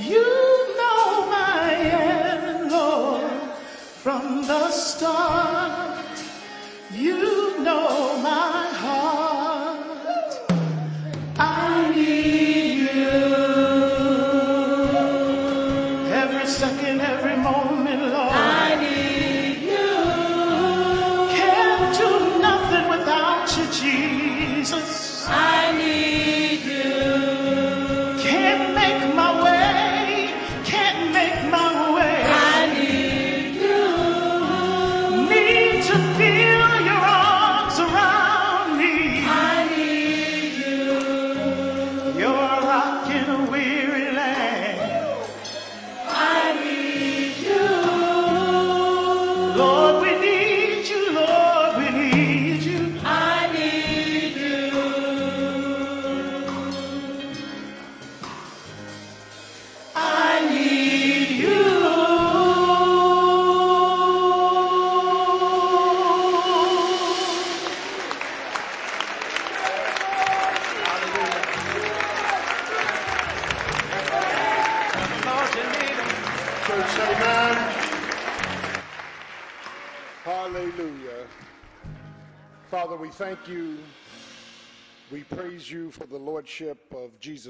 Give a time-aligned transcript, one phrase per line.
[0.00, 3.30] You know my end, Lord,
[4.02, 5.89] from the start.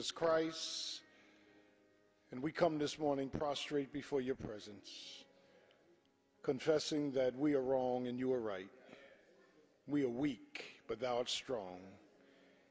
[0.01, 1.01] Jesus Christ.
[2.33, 5.25] And we come this morning prostrate before your presence,
[6.43, 8.71] confessing that we are wrong and you are right.
[9.87, 11.81] We are weak, but thou art strong.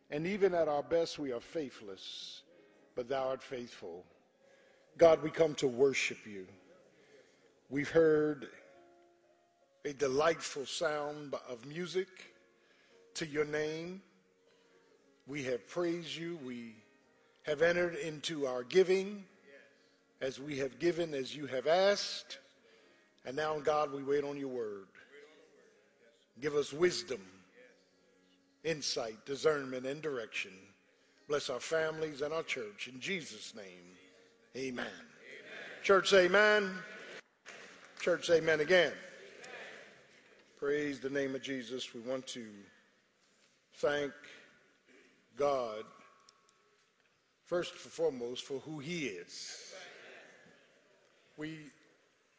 [0.10, 2.42] And even at our best, we are faithless,
[2.96, 4.06] but thou art faithful.
[4.98, 6.48] God, we come to worship you.
[7.70, 8.48] We've heard
[9.86, 12.08] a delightful sound of music
[13.14, 14.02] to your name.
[15.28, 16.40] We have praised you.
[16.44, 16.74] We
[17.44, 19.24] have entered into our giving
[20.22, 22.40] as we have given as you have asked.
[23.26, 24.88] And now, God, we wait on your word.
[26.42, 27.22] Give us wisdom,
[28.64, 30.52] insight, discernment, and direction.
[31.28, 32.90] Bless our families and our church.
[32.92, 33.98] In Jesus' name,
[34.56, 34.86] amen.
[35.84, 36.72] Church, say amen.
[38.00, 38.94] Church, amen again.
[40.58, 41.94] Praise the name of Jesus.
[41.94, 42.46] We want to
[43.76, 44.12] thank
[45.38, 45.84] God,
[47.50, 49.74] first and foremost, for who He is.
[51.36, 51.58] We,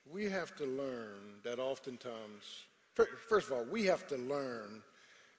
[0.08, 2.44] we have to learn that oftentimes,
[3.28, 4.82] first of all, we have to learn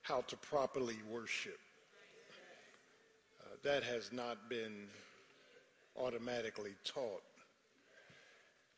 [0.02, 1.60] how to properly worship.
[3.40, 4.88] Uh, that has not been
[5.98, 7.24] automatically taught.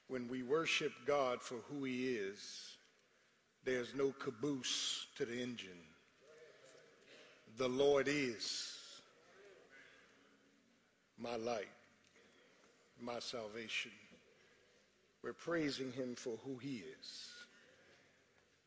[0.09, 2.77] When we worship God for who He is,
[3.65, 5.81] there's no caboose to the engine.
[7.57, 8.82] The Lord is
[11.19, 11.69] my light,
[13.01, 13.91] my salvation.
[15.23, 17.29] We're praising Him for who He is.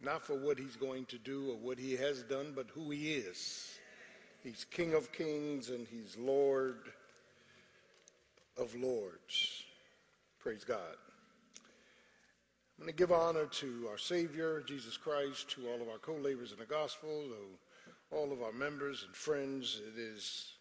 [0.01, 3.13] Not for what He's going to do or what He has done, but who He
[3.13, 3.79] is.
[4.43, 6.79] He's King of kings and He's Lord
[8.57, 9.65] of lords.
[10.39, 10.97] Praise God.
[12.79, 16.53] I'm going to give honor to our Savior, Jesus Christ, to all of our co-laborers
[16.53, 19.81] in the gospel, to all of our members and friends.
[19.87, 20.53] It is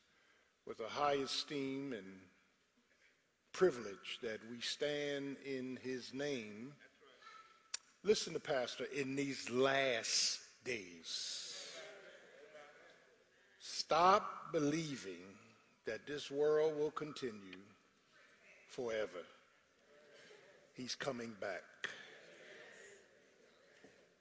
[0.66, 2.06] with a high esteem and
[3.52, 6.74] privilege that we stand in his name.
[8.03, 11.54] Listen to Pastor, in these last days.
[13.59, 15.22] Stop believing
[15.86, 17.62] that this world will continue
[18.70, 19.24] forever.
[20.74, 21.62] He's coming back.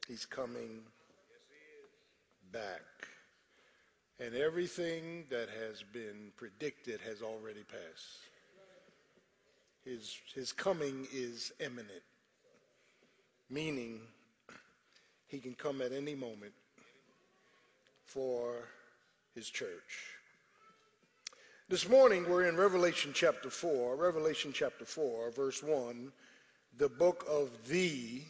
[0.07, 0.83] He's coming
[2.53, 2.83] back.
[4.25, 8.21] And everything that has been predicted has already passed.
[9.85, 12.03] His, his coming is imminent,
[13.51, 14.01] meaning
[15.27, 16.53] he can come at any moment
[18.07, 18.67] for
[19.35, 20.15] his church.
[21.69, 26.11] This morning we're in Revelation chapter 4, Revelation chapter 4, verse 1,
[26.79, 28.23] the book of the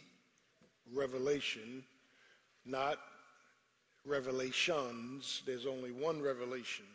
[0.93, 1.85] Revelation,
[2.65, 2.97] not
[4.05, 5.41] revelations.
[5.45, 6.85] There's only one revelation.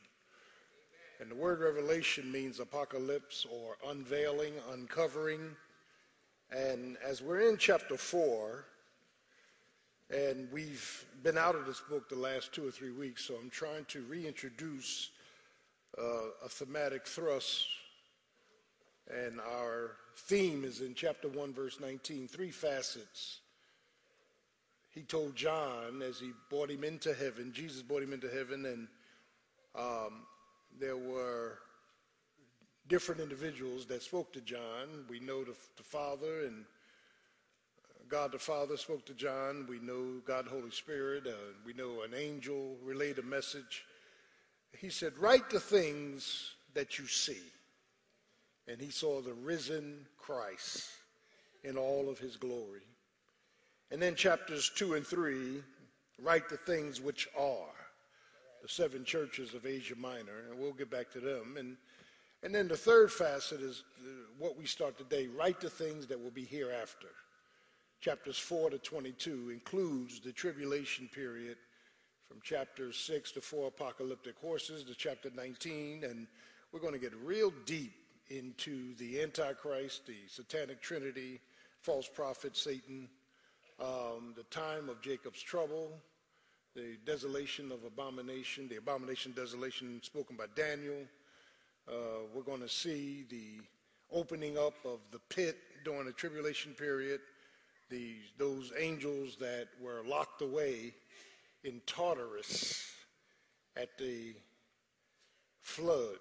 [1.20, 5.54] And the word revelation means apocalypse or unveiling, uncovering.
[6.50, 8.64] And as we're in chapter 4,
[10.10, 13.50] and we've been out of this book the last two or three weeks, so I'm
[13.50, 15.10] trying to reintroduce
[15.98, 17.66] uh, a thematic thrust.
[19.12, 23.39] And our theme is in chapter 1, verse 19, three facets.
[24.94, 28.88] He told John as he brought him into heaven, Jesus brought him into heaven, and
[29.76, 30.22] um,
[30.78, 31.58] there were
[32.88, 35.04] different individuals that spoke to John.
[35.08, 36.64] We know the, the Father and
[37.88, 39.66] uh, God the Father spoke to John.
[39.68, 41.24] We know God the Holy Spirit.
[41.26, 43.84] Uh, we know an angel relayed a message.
[44.76, 47.40] He said, Write the things that you see.
[48.66, 50.88] And he saw the risen Christ
[51.62, 52.82] in all of his glory.
[53.90, 55.62] And then chapters 2 and 3
[56.22, 57.74] write the things which are
[58.62, 61.56] the seven churches of Asia Minor, and we'll get back to them.
[61.58, 61.76] And,
[62.42, 63.82] and then the third facet is
[64.38, 67.08] what we start today write the things that will be hereafter.
[68.00, 71.56] Chapters 4 to 22 includes the tribulation period
[72.28, 76.26] from chapter 6 to 4 apocalyptic horses to chapter 19, and
[76.72, 77.92] we're going to get real deep
[78.28, 81.40] into the Antichrist, the Satanic Trinity,
[81.82, 83.08] false prophet, Satan,
[83.80, 85.90] um, the time of Jacob's trouble,
[86.74, 90.98] the desolation of abomination, the abomination desolation spoken by Daniel.
[91.88, 93.60] Uh, we're going to see the
[94.12, 97.20] opening up of the pit during the tribulation period,
[97.88, 100.92] the, those angels that were locked away
[101.64, 102.86] in Tartarus
[103.76, 104.34] at the
[105.60, 106.18] flood.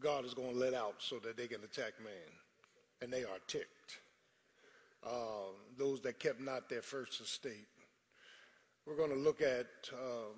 [0.00, 2.12] God is going to let out so that they can attack man,
[3.00, 3.73] and they are ticked.
[5.06, 7.66] Uh, those that kept not their first estate
[8.86, 10.34] we're going to look at um,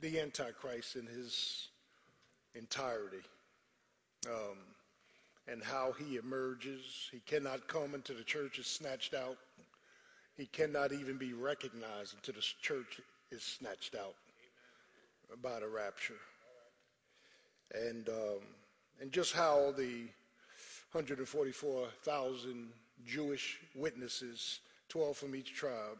[0.00, 1.68] the Antichrist in his
[2.54, 3.22] entirety
[4.26, 4.58] um,
[5.50, 7.08] and how he emerges.
[7.10, 9.38] He cannot come until the church is snatched out.
[10.36, 13.00] He cannot even be recognized until the church
[13.30, 14.14] is snatched out
[15.42, 16.20] by the rapture.
[17.74, 18.40] And, um,
[19.00, 20.04] and just how the
[20.92, 22.68] 144,000
[23.06, 25.98] Jewish witnesses, 12 from each tribe,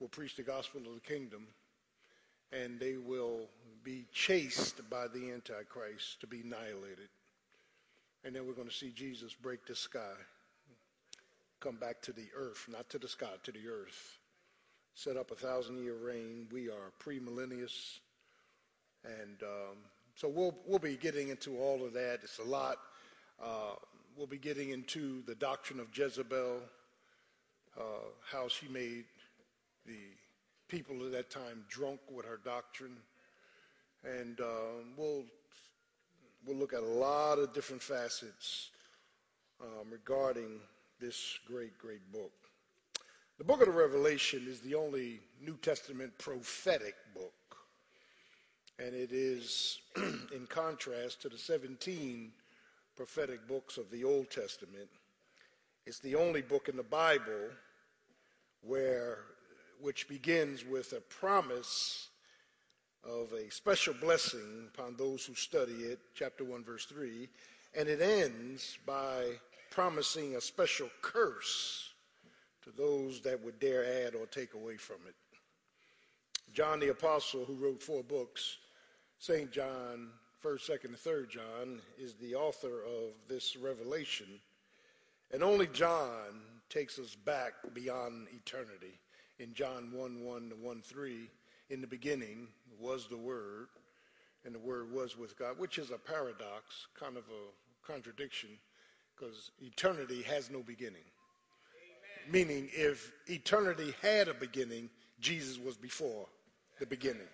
[0.00, 1.46] will preach the gospel of the kingdom
[2.52, 3.48] and they will
[3.82, 7.08] be chased by the Antichrist to be annihilated.
[8.24, 10.14] And then we're going to see Jesus break the sky,
[11.60, 14.18] come back to the earth, not to the sky, to the earth,
[14.94, 16.48] set up a thousand year reign.
[16.52, 18.00] We are premillennialists.
[19.04, 19.76] And um,
[20.16, 22.20] so we'll, we'll be getting into all of that.
[22.24, 22.78] It's a lot.
[23.42, 23.74] Uh,
[24.16, 26.60] we'll be getting into the doctrine of Jezebel,
[27.78, 27.82] uh,
[28.30, 29.04] how she made
[29.84, 29.98] the
[30.68, 32.96] people at that time drunk with her doctrine.
[34.04, 35.24] And um, we'll,
[36.46, 38.70] we'll look at a lot of different facets
[39.60, 40.60] um, regarding
[40.98, 42.32] this great, great book.
[43.36, 47.32] The book of the Revelation is the only New Testament prophetic book.
[48.78, 52.32] And it is in contrast to the 17
[52.96, 54.88] prophetic books of the Old Testament.
[55.84, 57.50] It's the only book in the Bible
[58.62, 59.18] where
[59.80, 62.08] which begins with a promise
[63.04, 67.28] of a special blessing upon those who study it, chapter 1, verse 3,
[67.78, 69.26] and it ends by
[69.70, 71.90] promising a special curse
[72.64, 75.14] to those that would dare add or take away from it.
[76.54, 78.56] John the Apostle, who wrote four books,
[79.18, 79.52] St.
[79.52, 80.08] John,
[80.44, 84.26] 1st, 2nd, and 3rd John, is the author of this revelation.
[85.32, 89.00] And only John takes us back beyond eternity
[89.38, 91.30] in John 1 1 to 1 3,
[91.70, 92.48] in the beginning
[92.78, 93.68] was the Word,
[94.44, 98.50] and the Word was with God, which is a paradox, kind of a contradiction,
[99.14, 101.04] because eternity has no beginning.
[102.26, 102.32] Amen.
[102.32, 104.88] Meaning, if eternity had a beginning,
[105.20, 106.26] Jesus was before
[106.78, 107.28] the beginning.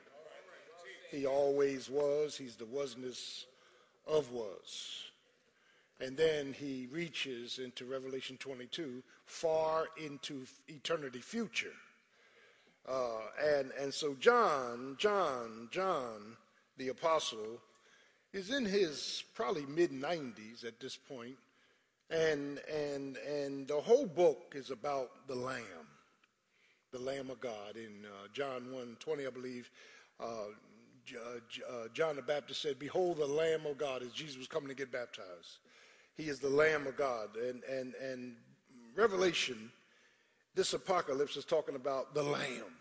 [1.12, 2.37] He always was.
[2.37, 3.45] He's the wasness
[4.09, 5.04] of was.
[6.00, 11.75] And then he reaches into Revelation 22, far into eternity future.
[12.88, 16.37] Uh, and, and so John, John, John,
[16.78, 17.61] the apostle,
[18.33, 21.37] is in his probably mid 90s at this point,
[22.11, 25.87] and, and, and the whole book is about the Lamb,
[26.90, 27.76] the Lamb of God.
[27.76, 29.71] In uh, John 1 20, I believe,
[30.19, 30.47] uh,
[31.14, 34.75] uh, John the Baptist said, Behold the Lamb of God, as Jesus was coming to
[34.75, 35.59] get baptized.
[36.16, 37.37] He is the Lamb of God.
[37.37, 38.37] And, and, and
[38.94, 39.71] Revelation
[40.54, 42.76] this apocalypse is talking about the Lamb,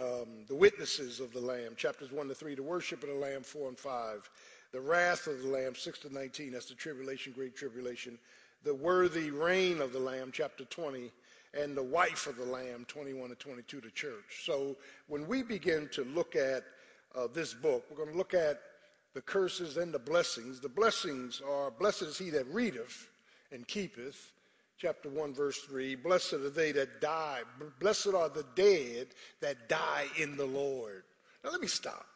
[0.00, 3.42] um, the witnesses of the Lamb, chapters 1 to 3, the worship of the Lamb,
[3.42, 4.30] 4 and 5,
[4.72, 8.16] the wrath of the Lamb, 6 to 19, that's the tribulation, great tribulation,
[8.62, 11.10] the worthy reign of the Lamb, chapter 20,
[11.54, 14.44] and the wife of the Lamb, 21 to 22, the church.
[14.44, 14.76] So
[15.08, 16.64] when we begin to look at
[17.14, 18.60] uh, this book, we're going to look at
[19.14, 20.60] the curses and the blessings.
[20.60, 23.08] The blessings are, blessed is he that readeth
[23.50, 24.32] and keepeth
[24.78, 27.40] chapter 1, verse 3 Blessed are they that die,
[27.80, 29.08] blessed are the dead
[29.40, 31.02] that die in the Lord.
[31.44, 32.06] Now, let me stop.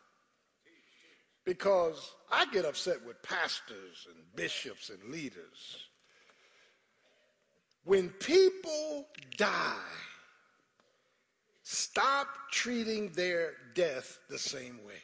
[1.44, 5.88] because I get upset with pastors and bishops and leaders.
[7.84, 9.74] When people die,
[11.62, 14.94] stop treating their death the same way.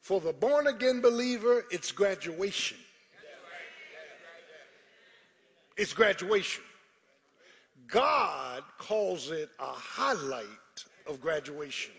[0.00, 2.78] For the born again believer, it's graduation.
[5.76, 6.62] It's graduation.
[7.86, 10.46] God calls it a highlight
[11.06, 11.92] of graduation.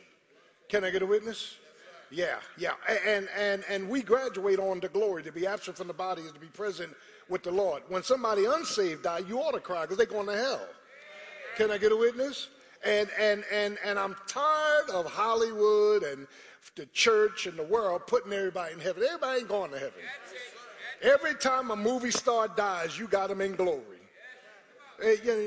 [0.68, 1.56] Can I get a witness?
[2.10, 2.74] Yeah, yeah.
[3.06, 5.24] And and and we graduate on to glory.
[5.24, 6.94] To be absent from the body is to be present
[7.30, 7.84] with the Lord.
[7.88, 10.68] When somebody unsaved die, you ought to cry because they're going to hell.
[11.58, 12.50] Can I get a witness?
[12.86, 16.28] And and and and I'm tired of Hollywood and
[16.76, 19.04] the church and the world putting everybody in heaven.
[19.04, 19.94] Everybody ain't going to heaven.
[21.02, 23.82] Every time a movie star dies, you got them in glory.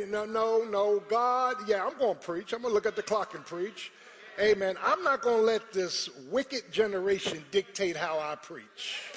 [0.08, 2.52] Know, no, no, God, yeah, I'm going to preach.
[2.52, 3.90] I'm going to look at the clock and preach.
[4.38, 4.76] Amen.
[4.82, 9.12] I'm not going to let this wicked generation dictate how I preach.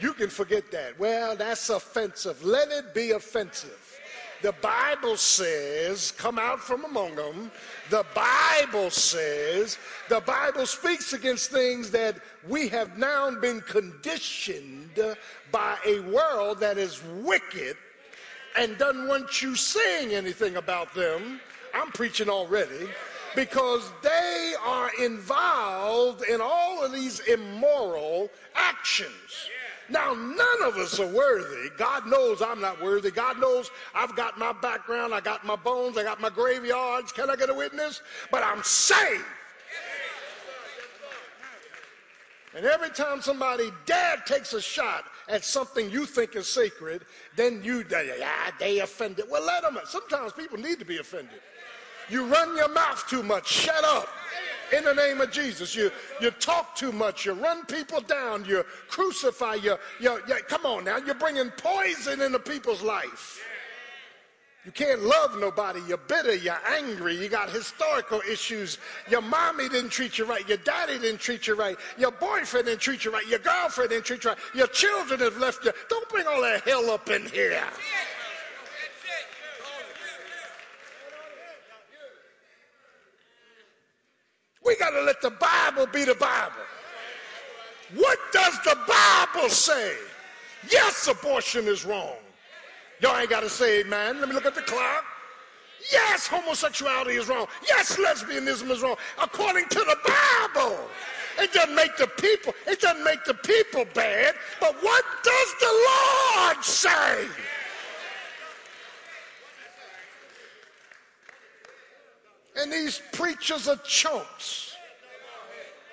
[0.00, 0.98] You can forget that.
[0.98, 2.42] Well, that's offensive.
[2.44, 3.80] Let it be offensive.
[4.42, 7.50] The Bible says, come out from among them.
[7.88, 9.78] The Bible says,
[10.10, 15.00] the Bible speaks against things that we have now been conditioned
[15.50, 17.76] by a world that is wicked
[18.58, 21.40] and doesn't want you saying anything about them.
[21.72, 22.88] I'm preaching already
[23.34, 29.48] because they are involved in all of these immoral actions.
[29.88, 31.70] Now, none of us are worthy.
[31.76, 33.10] God knows I'm not worthy.
[33.10, 37.12] God knows I've got my background, I got my bones, I got my graveyards.
[37.12, 38.00] Can I get a witness?
[38.30, 39.24] But I'm saved.
[42.56, 47.04] And every time somebody dad takes a shot at something you think is sacred,
[47.36, 49.24] then you, they ah, offended.
[49.28, 49.76] Well, let them.
[49.86, 51.40] Sometimes people need to be offended.
[52.08, 53.48] You run your mouth too much.
[53.48, 54.08] Shut up
[54.72, 55.74] in the name of Jesus.
[55.74, 55.90] You,
[56.20, 57.24] you talk too much.
[57.24, 58.44] You run people down.
[58.44, 59.54] You crucify.
[59.54, 60.98] You, you, you, come on now.
[60.98, 63.40] You're bringing poison into people's life.
[64.64, 65.80] You can't love nobody.
[65.86, 66.34] You're bitter.
[66.34, 67.20] You're angry.
[67.20, 68.78] You got historical issues.
[69.10, 70.48] Your mommy didn't treat you right.
[70.48, 71.76] Your daddy didn't treat you right.
[71.98, 73.26] Your boyfriend didn't treat you right.
[73.26, 74.38] Your girlfriend didn't treat you right.
[74.54, 75.72] Your children have left you.
[75.90, 77.62] Don't bring all that hell up in here.
[84.64, 86.62] We got to let the Bible be the Bible.
[87.94, 89.94] What does the Bible say?
[90.70, 92.16] Yes, abortion is wrong.
[93.00, 94.20] Y'all ain't got to say amen.
[94.20, 95.04] Let me look at the clock.
[95.92, 97.46] Yes, homosexuality is wrong.
[97.68, 98.96] Yes, lesbianism is wrong.
[99.22, 99.96] According to the
[100.54, 100.78] Bible.
[101.38, 105.88] It doesn't make the people, it doesn't make the people bad, but what does the
[105.90, 107.26] Lord say?
[112.56, 114.76] And these preachers are chumps.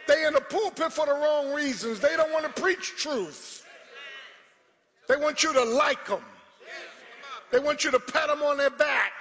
[0.07, 1.99] They in the pulpit for the wrong reasons.
[1.99, 3.65] They don't want to preach truth.
[5.07, 6.23] They want you to like them.
[7.51, 9.11] They want you to pat them on their back.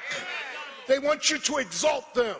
[0.86, 2.36] They want you to exalt them.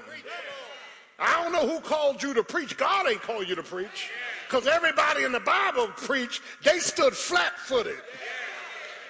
[1.19, 2.76] I don't know who called you to preach.
[2.76, 4.11] God ain't called you to preach.
[4.49, 7.99] Because everybody in the Bible preached, they stood flat footed.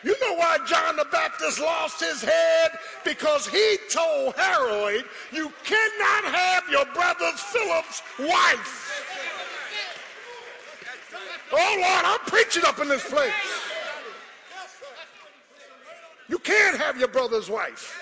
[0.03, 2.71] You know why John the Baptist lost his head?
[3.05, 9.07] Because he told Herod, You cannot have your brother Philip's wife.
[11.53, 13.33] Oh Lord, I'm preaching up in this place.
[16.29, 17.97] You can't have your brother's wife.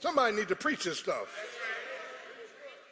[0.00, 1.55] Somebody need to preach this stuff.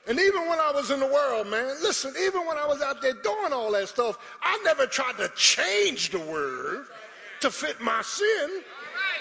[0.07, 3.01] And even when I was in the world, man, listen, even when I was out
[3.01, 6.87] there doing all that stuff, I never tried to change the word
[7.41, 8.63] to fit my sin.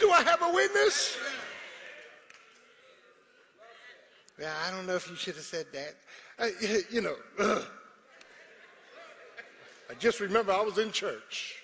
[0.02, 1.18] Do I have a witness?
[4.40, 5.96] Yeah, I don't know if you should have said that.
[6.38, 6.48] Uh,
[6.92, 7.16] you know,
[9.90, 11.56] I just remember I was in church.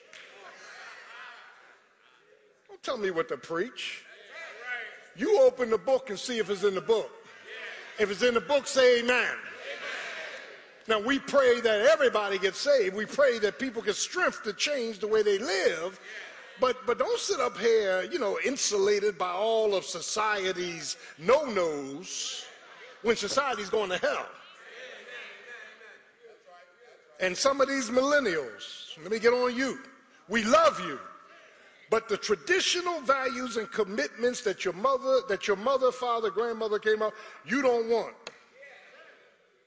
[2.69, 4.03] Don't tell me what to preach.
[5.17, 7.11] You open the book and see if it's in the book.
[7.99, 9.13] If it's in the book, say amen.
[9.13, 9.35] amen.
[10.87, 12.95] Now, we pray that everybody gets saved.
[12.95, 15.99] We pray that people get strength to change the way they live.
[16.61, 22.45] But, but don't sit up here, you know, insulated by all of society's no-nos
[23.01, 24.27] when society's going to hell.
[27.21, 29.79] And some of these millennials, let me get on you.
[30.29, 30.99] We love you.
[31.89, 37.01] But the traditional values and commitments that your mother, that your mother, father, grandmother came
[37.01, 37.13] up,
[37.45, 38.13] you don't want.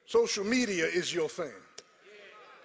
[0.05, 1.51] Social media is your thing.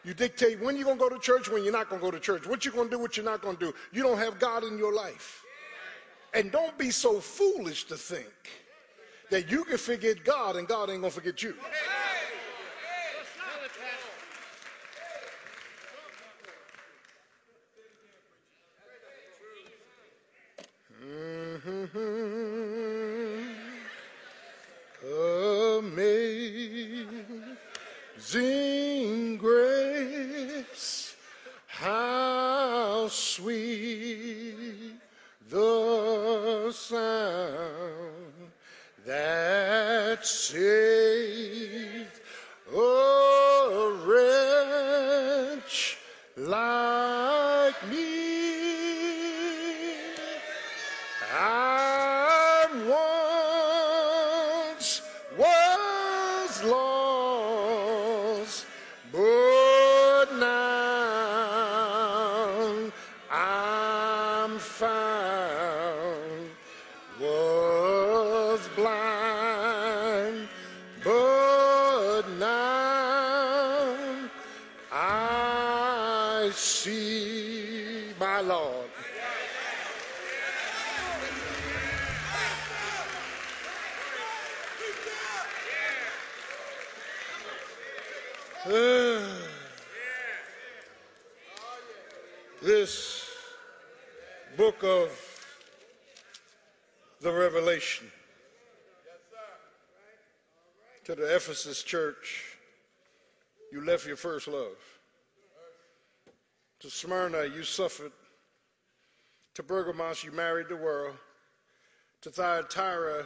[0.04, 2.46] You dictate when you're to go to church, when you're not to go to church,
[2.46, 3.74] what you're to do, what you're not to do.
[3.92, 5.44] You don't have God in your life.
[6.34, 8.28] And don't be so foolish to think
[9.30, 11.54] that you can forget God and God ain't to forget you.
[92.60, 93.30] this
[94.56, 95.10] book of
[97.20, 98.10] the Revelation
[101.04, 102.56] to the Ephesus church,
[103.70, 104.76] you left your first love.
[106.80, 108.10] To Smyrna, you suffered.
[109.54, 111.14] To Pergamos, you married the world.
[112.22, 113.24] To Thyatira,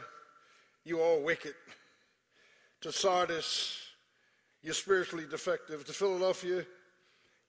[0.85, 1.55] you all wicked.
[2.81, 3.82] To Sardis,
[4.63, 5.85] you're spiritually defective.
[5.85, 6.65] To Philadelphia,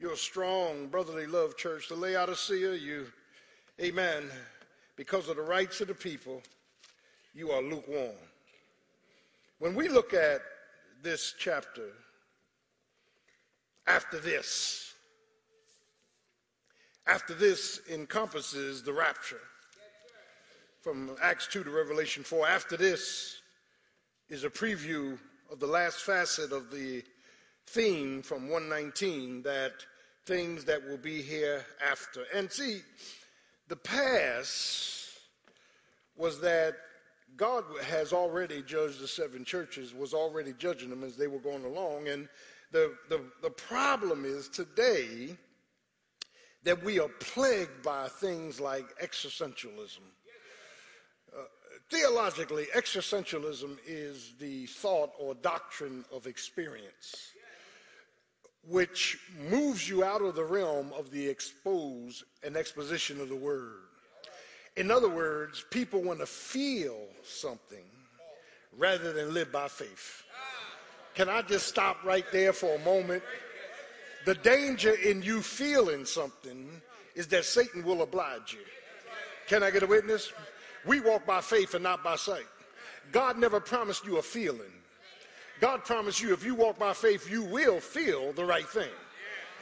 [0.00, 1.88] you're a strong brotherly love church.
[1.88, 3.06] To Laodicea, you,
[3.80, 4.24] amen,
[4.96, 6.42] because of the rights of the people,
[7.32, 8.16] you are lukewarm.
[9.60, 10.42] When we look at
[11.02, 11.90] this chapter,
[13.86, 14.92] after this,
[17.06, 19.40] after this encompasses the rapture
[20.80, 22.46] from Acts 2 to Revelation 4.
[22.46, 23.40] After this
[24.28, 25.18] is a preview
[25.54, 27.00] of the last facet of the
[27.68, 29.70] theme from 119 that
[30.26, 32.24] things that will be here after.
[32.34, 32.80] And see,
[33.68, 35.10] the past
[36.16, 36.74] was that
[37.36, 41.64] God has already judged the seven churches, was already judging them as they were going
[41.64, 42.08] along.
[42.08, 42.28] And
[42.72, 45.36] the, the, the problem is today
[46.64, 50.00] that we are plagued by things like existentialism.
[51.90, 57.32] Theologically, existentialism is the thought or doctrine of experience,
[58.66, 59.18] which
[59.50, 63.82] moves you out of the realm of the expose and exposition of the word.
[64.76, 67.84] In other words, people want to feel something
[68.76, 70.22] rather than live by faith.
[71.14, 73.22] Can I just stop right there for a moment?
[74.24, 76.68] The danger in you feeling something
[77.14, 78.64] is that Satan will oblige you.
[79.46, 80.32] Can I get a witness?
[80.86, 82.46] We walk by faith and not by sight.
[83.12, 84.72] God never promised you a feeling.
[85.60, 88.90] God promised you if you walk by faith, you will feel the right thing.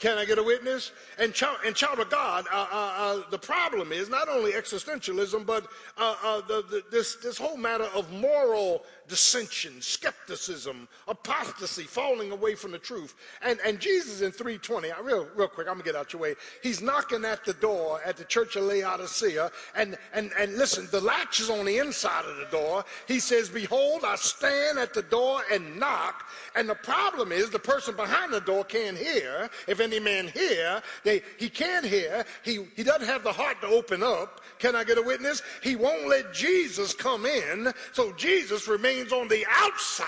[0.03, 0.91] Can I get a witness?
[1.19, 5.47] And child, and child of God, uh, uh, uh, the problem is not only existentialism,
[5.47, 12.33] but uh, uh, the, the, this, this whole matter of moral dissension, skepticism, apostasy, falling
[12.33, 13.15] away from the truth.
[13.43, 16.23] And, and Jesus in 320, I, real, real quick, I'm going to get out your
[16.23, 16.35] way.
[16.63, 19.51] He's knocking at the door at the church of Laodicea.
[19.75, 22.85] And, and, and listen, the latch is on the inside of the door.
[23.09, 26.29] He says, Behold, I stand at the door and knock.
[26.55, 29.51] And the problem is the person behind the door can't hear.
[29.67, 32.25] If any man hear, they, he can't hear.
[32.45, 34.41] He, he doesn't have the heart to open up.
[34.59, 35.43] Can I get a witness?
[35.63, 37.73] He won't let Jesus come in.
[37.93, 40.07] So Jesus remains on the outside.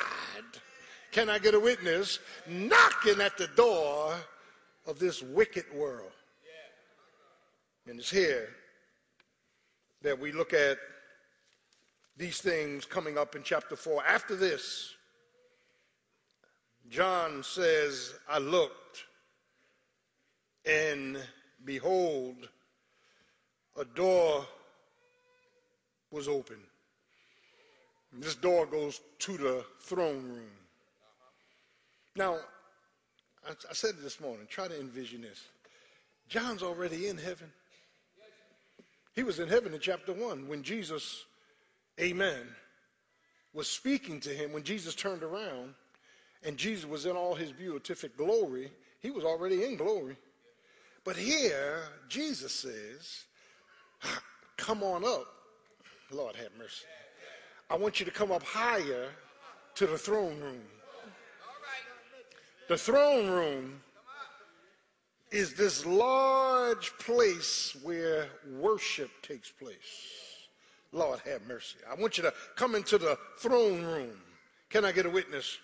[1.11, 2.19] Can I get a witness?
[2.47, 4.15] Knocking at the door
[4.87, 6.13] of this wicked world.
[7.87, 8.49] And it's here
[10.03, 10.79] that we look at
[12.17, 14.05] these things coming up in chapter 4.
[14.07, 14.95] After this,
[16.89, 19.05] John says, I looked,
[20.65, 21.19] and
[21.65, 22.49] behold,
[23.77, 24.47] a door
[26.11, 26.59] was open.
[28.15, 30.51] And this door goes to the throne room.
[32.15, 32.37] Now,
[33.47, 35.43] I, I said this morning, try to envision this.
[36.29, 37.51] John's already in heaven.
[39.15, 41.25] He was in heaven in chapter 1 when Jesus,
[42.01, 42.43] amen,
[43.53, 44.53] was speaking to him.
[44.53, 45.75] When Jesus turned around
[46.45, 50.17] and Jesus was in all his beatific glory, he was already in glory.
[51.05, 53.25] But here, Jesus says,
[54.05, 54.23] ah,
[54.57, 55.27] Come on up.
[56.11, 56.85] Lord have mercy.
[57.75, 59.09] I want you to come up higher
[59.75, 60.63] to the throne room.
[62.69, 63.81] The throne room
[65.33, 68.29] is this large place where
[68.61, 69.75] worship takes place.
[70.93, 71.79] Lord have mercy.
[71.91, 74.21] I want you to come into the throne room.
[74.71, 75.59] Can I get a witness?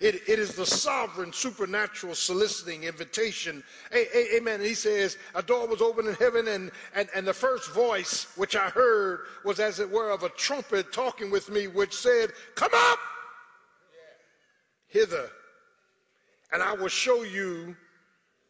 [0.00, 3.64] It, it is the sovereign, supernatural, soliciting invitation.
[3.92, 4.60] amen.
[4.60, 8.54] he says, A door was opened in heaven, and, and, and the first voice which
[8.54, 12.70] I heard was as it were of a trumpet talking with me, which said, Come
[12.74, 12.98] up
[14.86, 15.28] hither,
[16.52, 17.76] and I will show you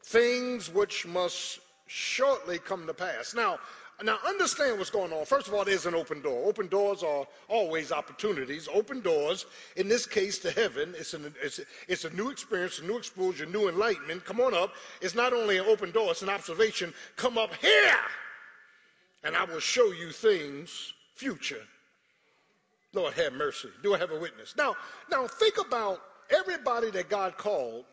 [0.05, 3.35] things which must shortly come to pass.
[3.35, 3.59] Now,
[4.07, 5.25] now understand what's going on.
[5.25, 6.49] First of all, there's an open door.
[6.49, 8.69] Open doors are always opportunities.
[8.73, 10.95] Open doors, in this case, to heaven.
[10.97, 14.25] It's, an, it's, it's a new experience, a new exposure, new enlightenment.
[14.25, 14.73] Come on up.
[15.01, 16.95] It's not only an open door, it's an observation.
[17.17, 17.99] Come up here,
[19.25, 21.63] and I will show you things future.
[22.95, 23.69] Lord have mercy.
[23.83, 24.55] Do I have a witness?
[24.57, 24.77] Now,
[25.11, 27.85] now think about everybody that God called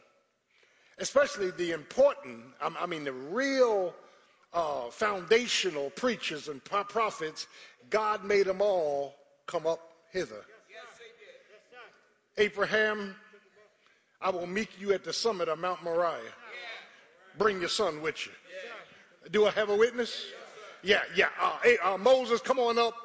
[0.98, 3.94] especially the important, I mean, the real
[4.56, 7.48] uh, foundational preachers and prophets,
[7.90, 9.16] God made them all
[9.46, 9.80] come up
[10.12, 10.44] hither.
[12.38, 13.16] Abraham,
[14.22, 16.20] I will meet you at the summit of Mount Moriah.
[17.38, 18.32] Bring your son with you.
[19.32, 20.26] Do I have a witness?
[20.84, 21.30] Yeah, yeah.
[21.42, 22.96] Uh, uh, Moses, come on up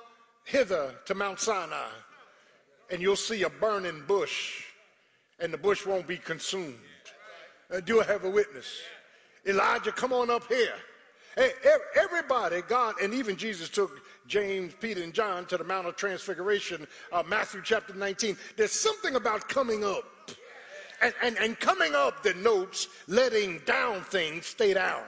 [0.44, 1.88] hither to Mount Sinai,
[2.90, 4.64] and you'll see a burning bush,
[5.38, 6.74] and the bush won't be consumed.
[7.72, 8.66] Uh, do I have a witness?
[9.46, 10.74] Elijah, come on up here.
[11.36, 16.86] Everybody, God, and even Jesus took James, Peter, and John to the Mount of Transfiguration,
[17.12, 18.36] uh, Matthew chapter 19.
[18.56, 20.04] There's something about coming up.
[21.02, 25.02] And, and, and coming up denotes letting down things stay down.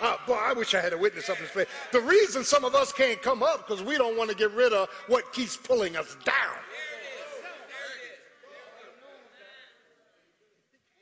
[0.00, 1.66] Uh, boy, I wish I had a witness up in this.
[1.92, 4.72] The reason some of us can't come up because we don't want to get rid
[4.72, 6.56] of what keeps pulling us down.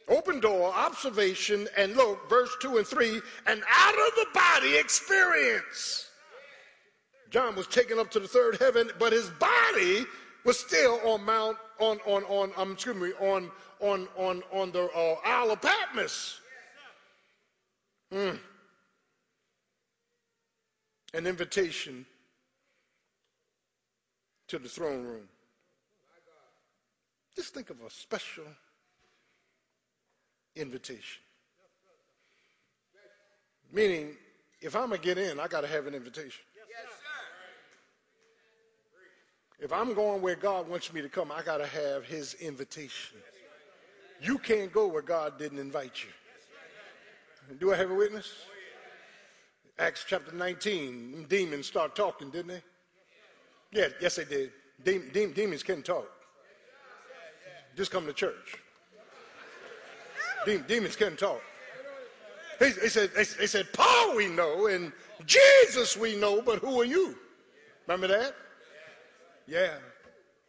[0.09, 6.11] Open door, observation, and look, verse 2 and 3, an out of the body experience.
[7.31, 10.07] John was taken up to the third heaven, but his body
[10.45, 14.85] was still on Mount, on, on, on, um, excuse me, on, on, on, on the
[14.85, 16.41] uh, Isle of Patmos.
[18.15, 18.39] Mm.
[21.15, 22.07] An invitation
[24.47, 25.29] to the throne room.
[27.35, 28.45] Just think of a special
[30.57, 31.23] invitation.
[33.73, 34.17] Meaning,
[34.61, 36.43] if I'm going to get in, I got to have an invitation.
[39.59, 43.19] If I'm going where God wants me to come, I got to have his invitation.
[44.21, 47.57] You can't go where God didn't invite you.
[47.59, 48.33] Do I have a witness?
[49.79, 52.63] Acts chapter 19, demons start talking, didn't they?
[53.73, 54.25] Yeah, yes, they
[54.83, 55.35] did.
[55.35, 56.11] demons can talk.
[57.77, 58.59] Just come to church
[60.47, 61.43] demons can talk.
[62.59, 64.93] He, he said, they, said, Paul we know and
[65.27, 67.17] Jesus we know, but who are you?
[67.87, 68.35] Remember that?
[69.47, 69.75] Yeah.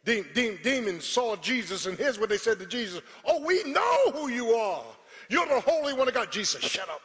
[0.05, 4.11] De- de- demons saw Jesus, and here's what they said to Jesus Oh, we know
[4.13, 4.85] who you are.
[5.29, 6.31] You're the Holy One of God.
[6.31, 7.01] Jesus, shut up.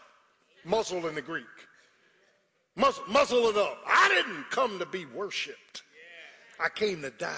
[0.64, 1.44] Muzzle in the Greek.
[2.76, 3.78] Muzzle, muzzle it up.
[3.87, 5.83] I didn't come to be worshiped,
[6.61, 7.35] I came to die.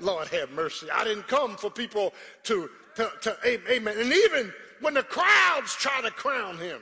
[0.00, 0.86] Lord have mercy.
[0.92, 2.14] I didn't come for people
[2.44, 3.96] to to, to amen.
[3.96, 6.80] And even when the crowds try to crown him,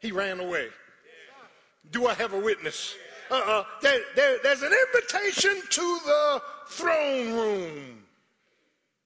[0.00, 0.68] he ran away.
[1.92, 2.96] Do I have a witness?
[3.30, 3.64] Uh-uh.
[3.80, 8.02] There, there, there's an invitation to the throne room.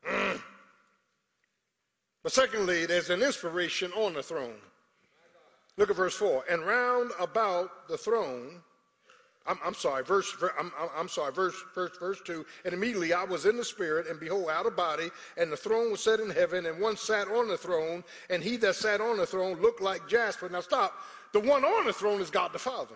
[0.08, 0.40] Mm.
[2.22, 4.56] But secondly, there's an inspiration on the throne.
[5.76, 6.44] Look at verse 4.
[6.50, 8.62] And round about the throne
[9.46, 12.46] I'm, I'm sorry, verse, I'm, I'm sorry, verse, verse, verse 2.
[12.64, 15.90] And immediately I was in the spirit, and behold, out of body, and the throne
[15.90, 19.18] was set in heaven, and one sat on the throne, and he that sat on
[19.18, 20.48] the throne looked like jasper.
[20.48, 20.94] Now stop.
[21.32, 22.94] The one on the throne is God the Father.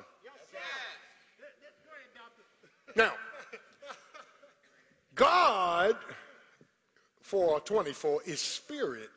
[2.96, 3.12] Now,
[5.14, 5.96] God,
[7.20, 9.10] for 24, is spirit.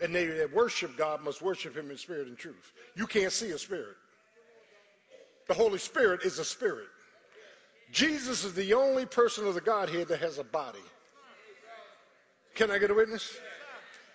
[0.00, 2.72] And they that worship God must worship him in spirit and truth.
[2.96, 3.96] You can't see a spirit.
[5.46, 6.88] The Holy Spirit is a spirit.
[7.92, 10.78] Jesus is the only person of the Godhead that has a body.
[12.54, 13.36] Can I get a witness?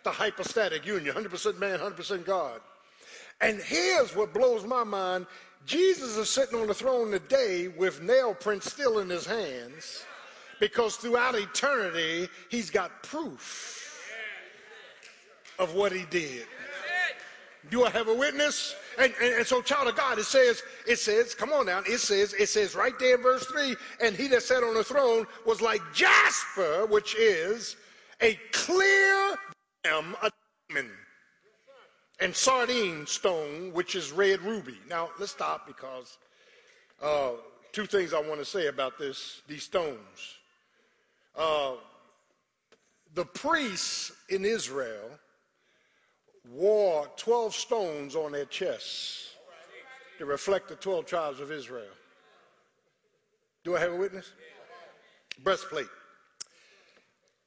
[0.03, 2.61] The hypostatic union, 100% man, 100% God.
[3.41, 5.27] And here's what blows my mind
[5.65, 10.05] Jesus is sitting on the throne today with nail prints still in his hands
[10.59, 14.01] because throughout eternity, he's got proof
[15.57, 16.45] of what he did.
[17.69, 18.73] Do I have a witness?
[18.99, 21.99] And, and, and, so, child of God, it says, it says, come on now, it
[21.99, 25.25] says, it says right there in verse 3, and he that sat on the throne
[25.45, 27.77] was like jasper, which is
[28.21, 29.37] a clear
[29.85, 30.29] gem, a
[30.69, 30.91] diamond,
[32.19, 34.77] and sardine stone, which is red ruby.
[34.89, 36.17] Now, let's stop because
[37.01, 37.31] uh,
[37.71, 40.37] two things I want to say about this, these stones.
[41.37, 41.75] Uh,
[43.13, 45.09] the priests in Israel
[46.51, 49.35] wore 12 stones on their chests
[50.17, 51.93] to reflect the 12 tribes of Israel.
[53.63, 54.31] Do I have a witness?
[55.43, 55.87] Breastplate.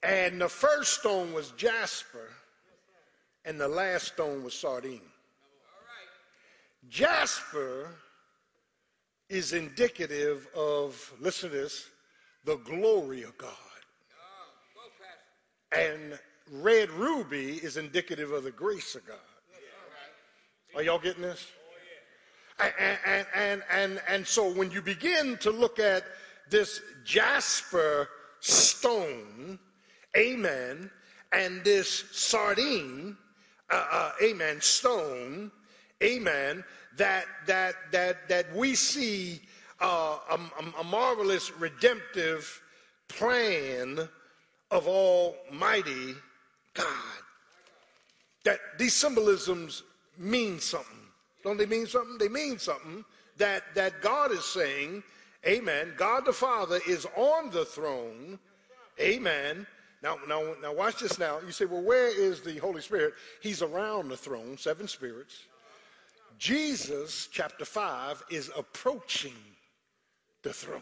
[0.03, 2.31] And the first stone was jasper,
[3.45, 5.01] and the last stone was sardine.
[6.88, 7.91] Jasper
[9.29, 11.87] is indicative of, listen to this,
[12.45, 13.51] the glory of God.
[15.75, 16.19] Oh, and
[16.50, 19.16] red ruby is indicative of the grace of God.
[20.74, 21.46] Are y'all getting this?
[22.59, 26.05] And, and, and, and, and so when you begin to look at
[26.48, 28.09] this jasper
[28.40, 29.59] stone,
[30.16, 30.90] amen,
[31.33, 33.16] and this sardine,
[33.70, 35.50] uh, uh, amen, stone,
[36.02, 36.62] amen,
[36.96, 39.40] that, that, that, that we see
[39.81, 42.62] uh, a, a marvelous redemptive
[43.09, 44.09] plan
[44.70, 46.14] of Almighty
[46.74, 46.87] God.
[48.44, 49.82] That these symbolisms
[50.18, 50.98] mean something.
[51.44, 52.18] Don't they mean something?
[52.18, 53.04] They mean something
[53.38, 55.02] that, that God is saying,
[55.46, 55.92] Amen.
[55.96, 58.38] God the Father is on the throne.
[59.00, 59.66] Amen.
[60.02, 61.38] Now, now, now watch this now.
[61.44, 63.14] You say, well, where is the Holy Spirit?
[63.40, 65.44] He's around the throne, seven spirits.
[66.38, 69.35] Jesus, chapter 5, is approaching
[70.42, 70.80] the throne.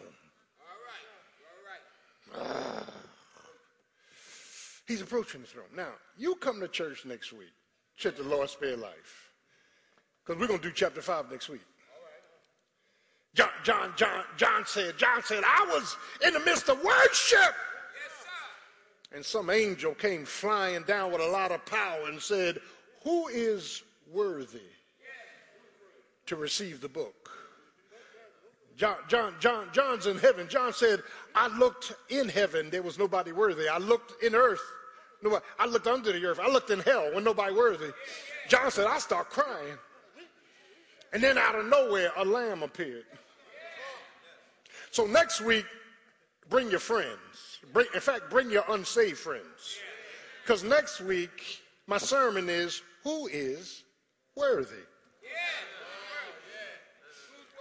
[0.59, 2.39] All right.
[2.39, 2.85] All right.
[2.87, 3.10] Ah.
[4.91, 5.67] He's approaching the throne.
[5.73, 7.53] Now, you come to church next week.
[7.95, 9.31] Should the Lord spare life.
[10.21, 11.61] Because we're going to do chapter 5 next week.
[13.33, 15.95] John, John, John, John said, John said, I was
[16.27, 17.39] in the midst of worship.
[17.39, 17.55] Yes,
[19.13, 22.59] and some angel came flying down with a lot of power and said,
[23.05, 24.59] Who is worthy
[26.25, 27.31] to receive the book?
[28.75, 30.49] John, John, John, John's in heaven.
[30.49, 31.01] John said,
[31.33, 33.69] I looked in heaven, there was nobody worthy.
[33.69, 34.59] I looked in earth,
[35.59, 36.39] I looked under the earth.
[36.39, 37.91] I looked in hell when nobody worthy.
[38.47, 39.77] John said, I start crying.
[41.13, 43.05] And then out of nowhere, a lamb appeared.
[44.91, 45.65] So next week,
[46.49, 47.59] bring your friends.
[47.73, 49.79] Bring, in fact, bring your unsaved friends.
[50.43, 53.83] Because next week, my sermon is Who is
[54.35, 54.75] worthy?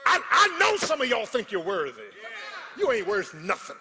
[0.07, 2.03] I, I know some of y'all think you're worthy.
[2.79, 3.77] You ain't worth nothing.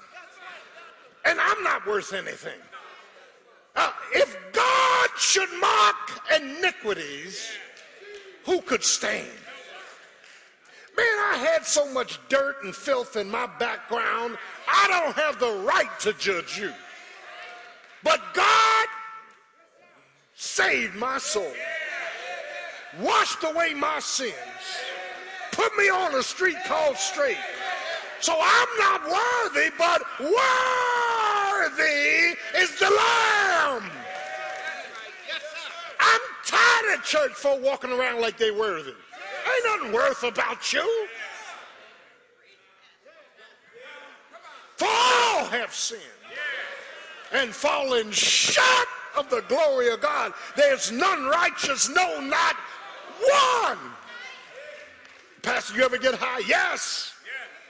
[1.25, 2.59] And I'm not worth anything.
[5.19, 5.95] Should mark
[6.33, 7.51] iniquities,
[8.45, 9.27] who could stand?
[10.95, 15.61] Man, I had so much dirt and filth in my background, I don't have the
[15.65, 16.71] right to judge you.
[18.01, 18.87] But God
[20.35, 21.53] saved my soul,
[23.01, 24.33] washed away my sins,
[25.51, 27.35] put me on a street called straight.
[28.21, 30.37] So I'm not worthy, but worthy
[32.55, 33.98] is the Lamb.
[36.93, 38.89] Of church folk walking around like they worthy.
[38.91, 41.07] Ain't nothing worth about you.
[44.75, 46.01] For all have sinned
[47.31, 50.33] and fallen short of the glory of God.
[50.55, 52.55] There's none righteous, no, not
[53.61, 53.77] one.
[55.41, 56.41] Pastor, you ever get high?
[56.47, 57.13] Yes.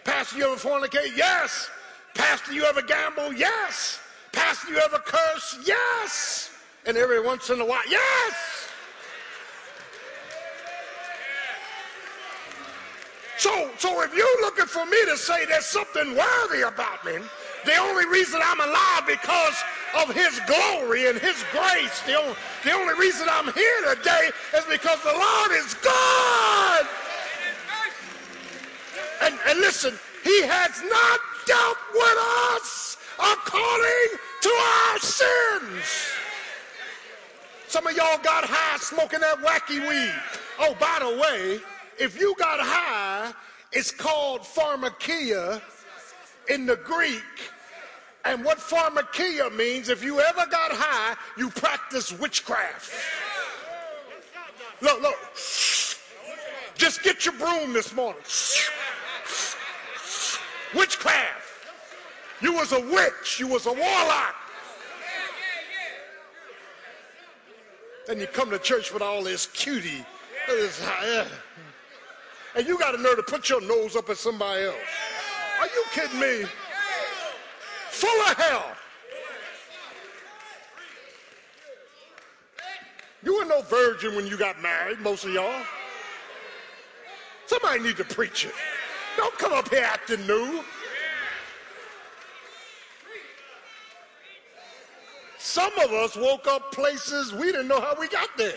[0.06, 1.16] Pastor, you ever fornicate?
[1.16, 1.70] Yes.
[2.16, 3.34] Pastor, you ever gamble?
[3.34, 4.00] Yes.
[4.32, 5.60] Pastor, you ever curse?
[5.66, 6.52] Yes.
[6.86, 8.59] And every once in a while, yes.
[13.40, 17.14] So, so if you're looking for me to say there's something worthy about me,
[17.64, 19.56] the only reason I'm alive because
[19.98, 22.02] of his glory and his grace.
[22.06, 26.86] The only, the only reason I'm here today is because the Lord is God.
[29.24, 32.18] And, and listen, he has not dealt with
[32.58, 35.86] us according to our sins.
[37.70, 40.22] Some of y'all got high smoking that wacky weed.
[40.60, 41.62] Oh, by the way,
[42.00, 42.99] if you got high,
[43.72, 45.62] it's called pharmakia
[46.50, 47.24] in the Greek.
[48.26, 52.92] And what pharmakia means, if you ever got high, you practice witchcraft.
[54.82, 55.16] Look, look.
[56.76, 58.22] Just get your broom this morning.
[60.74, 61.50] Witchcraft.
[62.42, 63.40] You was a witch.
[63.40, 64.36] You was a warlock.
[68.08, 70.06] Then you come to church with all this cutie
[72.56, 74.76] And you got a nerve to put your nose up at somebody else.
[75.60, 76.48] Are you kidding me?
[77.92, 78.72] Full of hell.
[83.24, 85.62] You were no virgin when you got married, most of y'all.
[87.46, 88.54] Somebody need to preach it.
[89.18, 90.64] Don't come up here acting new.
[95.38, 98.54] Some of us woke up places we didn't know how we got there.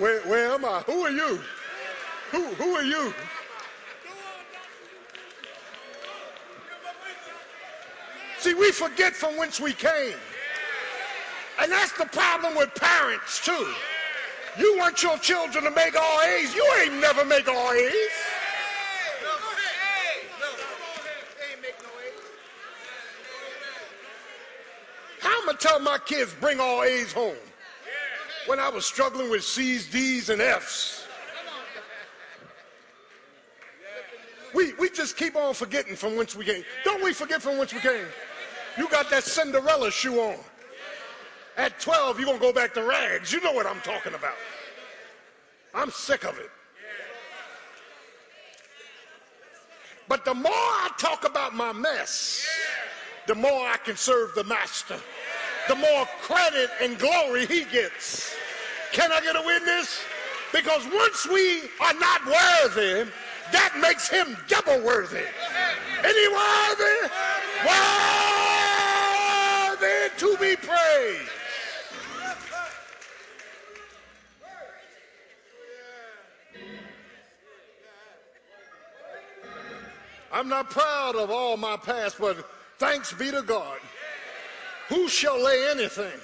[0.00, 0.80] Where, where am I?
[0.86, 1.38] Who are you?
[2.30, 3.12] Who, who are you?
[8.38, 10.16] See, we forget from whence we came.
[11.60, 13.68] And that's the problem with parents, too.
[14.58, 16.54] You want your children to make all A's.
[16.54, 17.92] You ain't never make all A's.
[25.20, 27.36] How am I tell my kids bring all A's home?
[28.50, 31.06] When I was struggling with C's, D's, and F's.
[34.52, 36.64] We, we just keep on forgetting from whence we came.
[36.82, 38.06] Don't we forget from whence we came?
[38.76, 40.36] You got that Cinderella shoe on.
[41.56, 43.32] At 12, you're going to go back to rags.
[43.32, 44.34] You know what I'm talking about.
[45.72, 46.50] I'm sick of it.
[50.08, 52.44] But the more I talk about my mess,
[53.28, 54.98] the more I can serve the master.
[55.70, 58.34] The more credit and glory he gets.
[58.90, 60.02] Can I get a witness?
[60.52, 63.08] Because once we are not worthy,
[63.52, 65.22] that makes him double worthy.
[66.02, 67.08] Any worthy?
[69.78, 71.30] Worthy to be praised.
[80.32, 82.44] I'm not proud of all my past, but
[82.80, 83.78] thanks be to God.
[84.90, 86.20] Who shall lay anything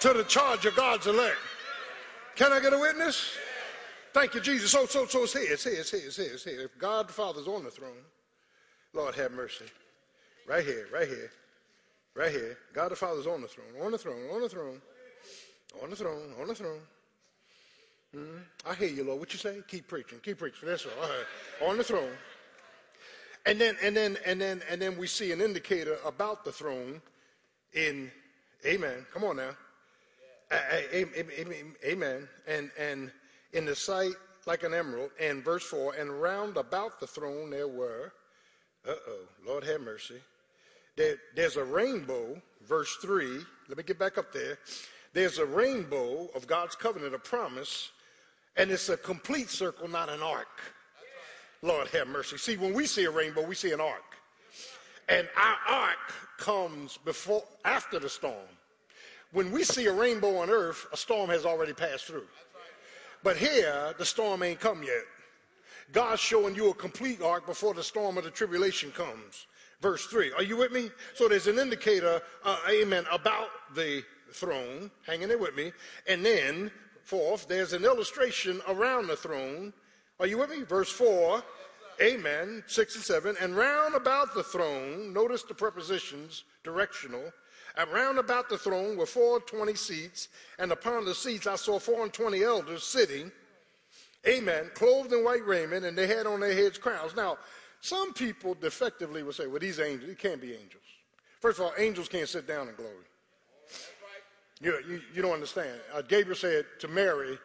[0.00, 1.36] to the charge of God's elect?
[2.34, 3.36] Can I get a witness?
[4.14, 4.70] Thank you, Jesus.
[4.70, 6.60] So, so, so it's here, it's here, it's here, it's here, it's here.
[6.62, 8.02] If God the Father's on the throne,
[8.94, 9.66] Lord have mercy.
[10.46, 11.30] Right here, right here,
[12.14, 12.56] right here.
[12.72, 14.80] God the Father's on the throne, on the throne, on the throne,
[15.82, 16.80] on the throne, on the throne.
[18.16, 18.38] Mm-hmm.
[18.70, 19.20] I hear you, Lord.
[19.20, 19.58] What you say?
[19.68, 20.68] Keep preaching, keep preaching.
[20.68, 20.92] That's all.
[21.02, 21.70] all right.
[21.70, 22.12] On the throne.
[23.44, 27.02] And then, and then, and then, and then we see an indicator about the throne
[27.74, 28.10] in,
[28.66, 29.06] Amen.
[29.12, 29.50] Come on now.
[31.84, 32.28] Amen.
[32.46, 33.12] And and
[33.52, 34.14] in the sight
[34.46, 35.10] like an emerald.
[35.20, 35.94] And verse four.
[35.94, 38.12] And round about the throne there were.
[38.86, 39.20] Uh oh.
[39.46, 40.20] Lord have mercy.
[40.96, 42.40] There, there's a rainbow.
[42.66, 43.38] Verse three.
[43.68, 44.58] Let me get back up there.
[45.12, 47.90] There's a rainbow of God's covenant, a promise,
[48.56, 50.48] and it's a complete circle, not an arc.
[51.62, 52.36] Lord have mercy.
[52.36, 54.17] See, when we see a rainbow, we see an arc.
[55.08, 58.34] And our arc comes before after the storm.
[59.32, 62.26] When we see a rainbow on earth, a storm has already passed through.
[63.22, 65.04] But here, the storm ain't come yet.
[65.92, 69.46] God's showing you a complete arc before the storm of the tribulation comes.
[69.80, 70.32] Verse 3.
[70.32, 70.90] Are you with me?
[71.14, 74.90] So there's an indicator, uh, amen, about the throne.
[75.06, 75.72] Hanging there with me.
[76.06, 76.70] And then,
[77.02, 79.72] fourth, there's an illustration around the throne
[80.20, 80.62] are you with me?
[80.62, 81.42] Verse 4,
[82.00, 83.36] amen, 6 and 7.
[83.40, 87.32] And round about the throne, notice the prepositions, directional.
[87.76, 91.54] And round about the throne were four and twenty seats, and upon the seats I
[91.54, 93.30] saw four and twenty elders sitting,
[94.26, 97.14] amen, clothed in white raiment, and they had on their heads crowns.
[97.14, 97.38] Now,
[97.80, 100.82] some people defectively would say, well, these angels, it can't be angels.
[101.40, 102.94] First of all, angels can't sit down in glory.
[104.60, 105.78] You, you, you don't understand.
[105.94, 107.38] Uh, Gabriel said to Mary,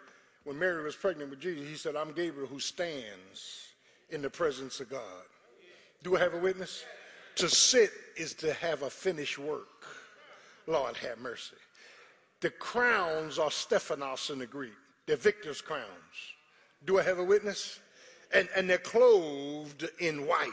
[0.46, 3.63] when Mary was pregnant with Jesus, he said, I'm Gabriel who stands
[4.14, 5.02] in the presence of God.
[6.04, 6.86] Do I have a witness?
[7.36, 9.86] To sit is to have a finished work.
[10.68, 11.56] Lord have mercy.
[12.42, 14.74] The crowns are Stephanos in the Greek.
[15.08, 15.84] They're victor's crowns.
[16.86, 17.80] Do I have a witness?
[18.34, 20.50] And, and they're clothed in white.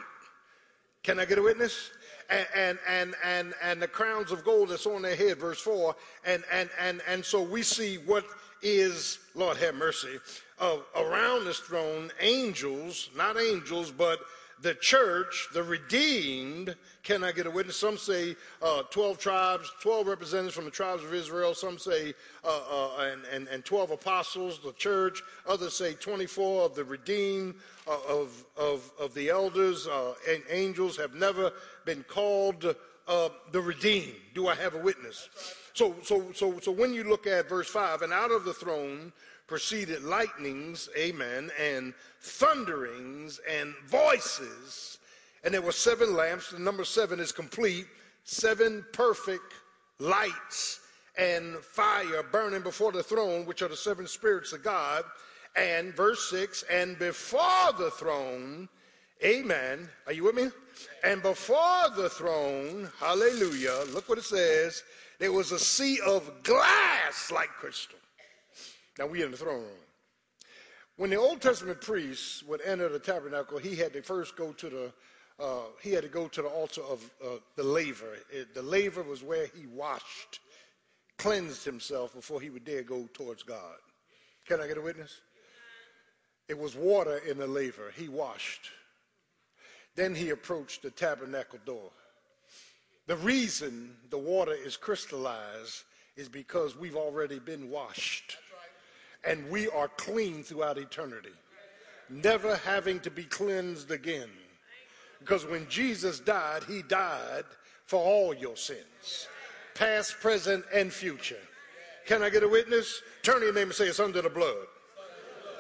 [1.03, 1.91] Can I get a witness?
[2.29, 5.95] And, and, and, and, and the crowns of gold that's on their head, verse 4.
[6.25, 8.25] And, and, and, and so we see what
[8.63, 10.19] is, Lord have mercy,
[10.59, 14.21] uh, around this throne, angels, not angels, but
[14.63, 17.77] the church, the redeemed, can I get a witness?
[17.77, 21.55] Some say uh, 12 tribes, 12 representatives from the tribes of Israel.
[21.55, 22.13] Some say
[22.45, 25.23] uh, uh, and, and, and 12 apostles, the church.
[25.49, 27.55] Others say 24 of the redeemed,
[27.89, 29.87] uh, of, of, of the elders.
[29.87, 31.53] Uh, and angels have never
[31.87, 32.77] been called
[33.09, 34.15] uh, the redeemed.
[34.35, 35.29] Do I have a witness?
[35.75, 39.13] So, so, so, so when you look at verse 5, and out of the throne
[39.47, 44.99] proceeded lightnings, amen, and thunderings and voices,
[45.43, 46.51] and there were seven lamps.
[46.51, 47.87] The number seven is complete,
[48.25, 49.55] seven perfect
[49.99, 50.81] lights,
[51.19, 55.05] and fire burning before the throne, which are the seven spirits of God.
[55.57, 58.69] And verse 6 and before the throne,
[59.25, 59.89] amen.
[60.07, 60.49] Are you with me?
[61.03, 64.85] And before the throne, hallelujah, look what it says
[65.21, 67.99] there was a sea of glass like crystal.
[68.99, 69.85] Now we in the throne room.
[70.97, 74.69] When the Old Testament priests would enter the tabernacle, he had to first go to
[74.69, 74.93] the
[75.39, 78.19] uh, he had to go to the altar of uh, the laver.
[78.31, 80.41] It, the laver was where he washed,
[81.17, 83.77] cleansed himself before he would dare go towards God.
[84.47, 85.21] Can I get a witness?
[86.49, 87.91] It was water in the laver.
[87.97, 88.69] He washed.
[89.97, 91.91] Then he approached the tabernacle door.
[93.11, 95.83] The reason the water is crystallized
[96.17, 98.37] is because we've already been washed
[99.25, 101.33] and we are clean throughout eternity,
[102.09, 104.29] never having to be cleansed again.
[105.19, 107.47] Because when Jesus died, he died
[107.85, 109.27] for all your sins,
[109.75, 111.43] past, present, and future.
[112.07, 113.03] Can I get a witness?
[113.25, 114.69] Turn to your name and say, It's under the blood.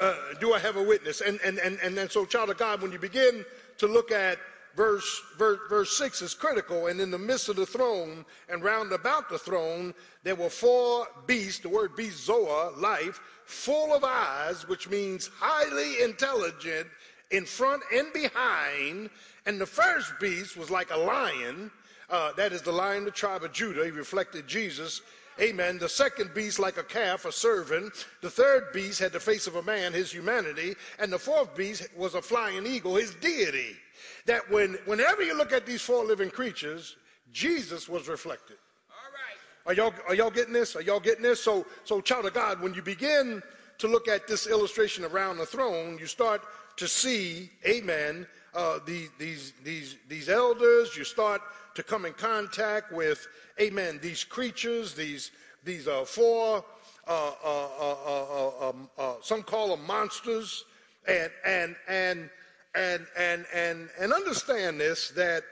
[0.01, 1.20] Uh, do I have a witness?
[1.20, 3.44] And, and, and, and then, so, child of God, when you begin
[3.78, 4.38] to look at
[4.77, 6.87] verse, verse, verse 6 is critical.
[6.87, 11.07] And in the midst of the throne and round about the throne, there were four
[11.27, 16.87] beasts, the word beast, Zoa, life, full of eyes, which means highly intelligent
[17.31, 19.11] in front and behind.
[19.47, 21.71] And the first beast was like a lion.
[22.09, 23.85] Uh, that is the lion, the tribe of Judah.
[23.85, 25.03] He reflected Jesus.
[25.41, 25.79] Amen.
[25.79, 28.07] The second beast, like a calf, a servant.
[28.21, 30.75] The third beast had the face of a man, his humanity.
[30.99, 33.77] And the fourth beast was a flying eagle, his deity.
[34.26, 36.96] That when, whenever you look at these four living creatures,
[37.32, 38.57] Jesus was reflected.
[38.90, 39.38] All right.
[39.66, 40.76] Are y'all, are y'all getting this?
[40.76, 41.42] Are y'all getting this?
[41.42, 43.42] So, so, child of God, when you begin
[43.78, 46.42] to look at this illustration around the throne, you start
[46.76, 51.40] to see, amen, uh, the, these, these, these elders, you start
[51.74, 53.26] to come in contact with,
[53.61, 55.30] amen, these creatures, these,
[55.64, 56.64] these uh, four,
[57.07, 58.88] uh, uh, uh, um,
[59.22, 60.64] some call them monsters,
[61.09, 62.30] and, and, and,
[62.75, 65.43] and, and, and, and understand this that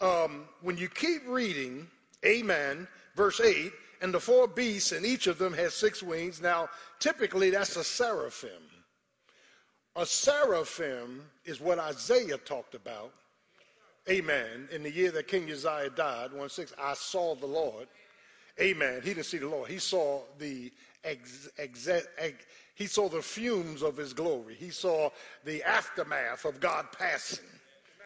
[0.00, 1.86] um, when you keep reading,
[2.24, 3.72] amen, verse 8,
[4.02, 6.42] and the four beasts, and each of them has six wings.
[6.42, 6.68] Now,
[7.00, 8.50] typically, that's a seraphim.
[9.96, 13.12] A seraphim is what Isaiah talked about.
[14.08, 14.68] Amen.
[14.70, 17.88] In the year that King Uzziah died, 1 6, I saw the Lord.
[18.60, 19.00] Amen.
[19.02, 19.70] He didn't see the Lord.
[19.70, 20.70] He saw the
[21.02, 22.44] ex, ex, ex,
[22.76, 24.54] he saw the fumes of his glory.
[24.54, 25.08] He saw
[25.44, 27.46] the aftermath of God passing.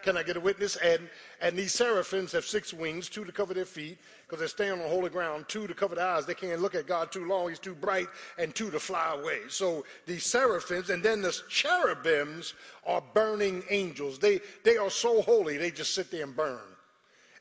[0.05, 0.77] Can I get a witness?
[0.77, 1.11] And
[1.41, 4.89] and these seraphims have six wings, two to cover their feet, because they're staying on
[4.89, 6.25] holy ground, two to cover their eyes.
[6.25, 8.07] They can't look at God too long, he's too bright,
[8.39, 9.41] and two to fly away.
[9.49, 12.55] So these seraphims, and then the cherubims
[12.87, 14.21] are burning angels.
[14.21, 16.61] They they are so holy, they just sit there and burn.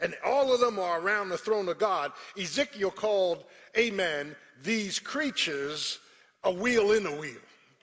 [0.01, 2.11] And all of them are around the throne of God.
[2.37, 3.43] Ezekiel called,
[3.77, 5.99] Amen, these creatures
[6.43, 7.37] a wheel in a wheel.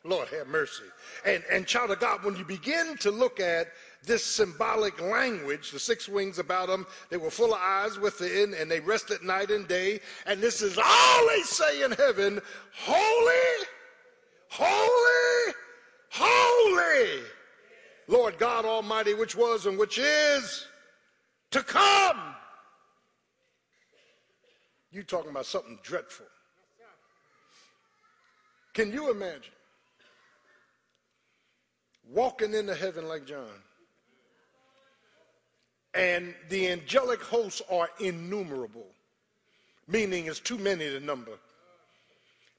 [0.05, 0.85] Lord have mercy.
[1.25, 3.69] And, and child of God, when you begin to look at
[4.05, 8.71] this symbolic language, the six wings about them, they were full of eyes within and
[8.71, 10.01] they rested night and day.
[10.27, 12.41] And this is all they say in heaven
[12.73, 13.67] Holy,
[14.49, 15.55] holy,
[16.11, 17.23] holy,
[18.07, 20.67] Lord God Almighty, which was and which is
[21.51, 22.35] to come.
[24.93, 26.27] You talking about something dreadful.
[28.77, 29.55] Can you imagine
[32.12, 33.62] walking into heaven like John?
[35.95, 38.89] And the angelic hosts are innumerable,
[39.89, 41.39] meaning it's too many to number.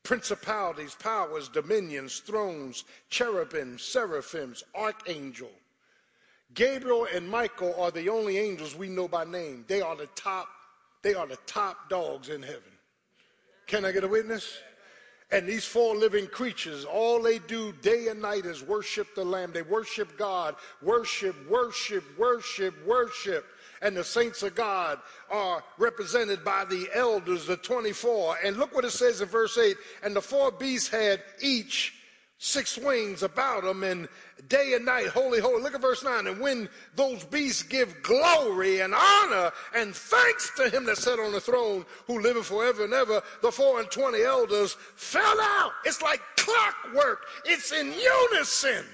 [0.02, 5.52] Principalities, powers, dominions, thrones, cherubim, seraphims, archangel.
[6.56, 9.66] Gabriel and Michael are the only angels we know by name.
[9.68, 10.48] They are the top,
[11.04, 12.74] they are the top dogs in heaven.
[13.68, 14.58] Can I get a witness?
[15.30, 19.52] And these four living creatures, all they do day and night is worship the Lamb.
[19.52, 23.46] They worship God, worship, worship, worship, worship.
[23.82, 25.00] And the saints of God
[25.30, 28.38] are represented by the elders, the 24.
[28.44, 31.97] And look what it says in verse 8 and the four beasts had each
[32.40, 34.08] six wings about them, and
[34.48, 35.62] day and night, holy, holy.
[35.62, 36.28] Look at verse 9.
[36.28, 41.32] And when those beasts give glory and honor and thanks to him that sat on
[41.32, 45.72] the throne, who liveth forever and ever, the four and twenty elders fell out.
[45.86, 48.86] It's like clockwork, it's in unison.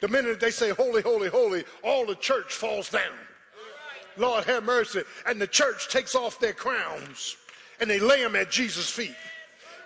[0.00, 3.12] The minute they say, Holy, holy, holy, all the church falls down.
[4.16, 5.02] Lord have mercy.
[5.26, 7.36] And the church takes off their crowns
[7.80, 9.14] and they lay them at Jesus' feet.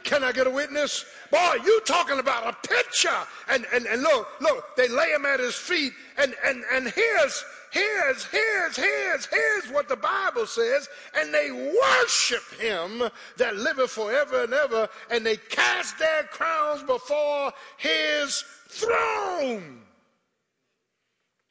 [0.07, 1.04] Can I get a witness?
[1.32, 3.09] Boy, you talking about a picture.
[3.50, 5.92] And, and, and look, look, they lay him at his feet.
[6.16, 10.88] And, and, and here's, here's, here's, here's, here's what the Bible says,
[11.18, 13.02] and they worship him
[13.36, 19.82] that liveth forever and ever, and they cast their crowns before his throne.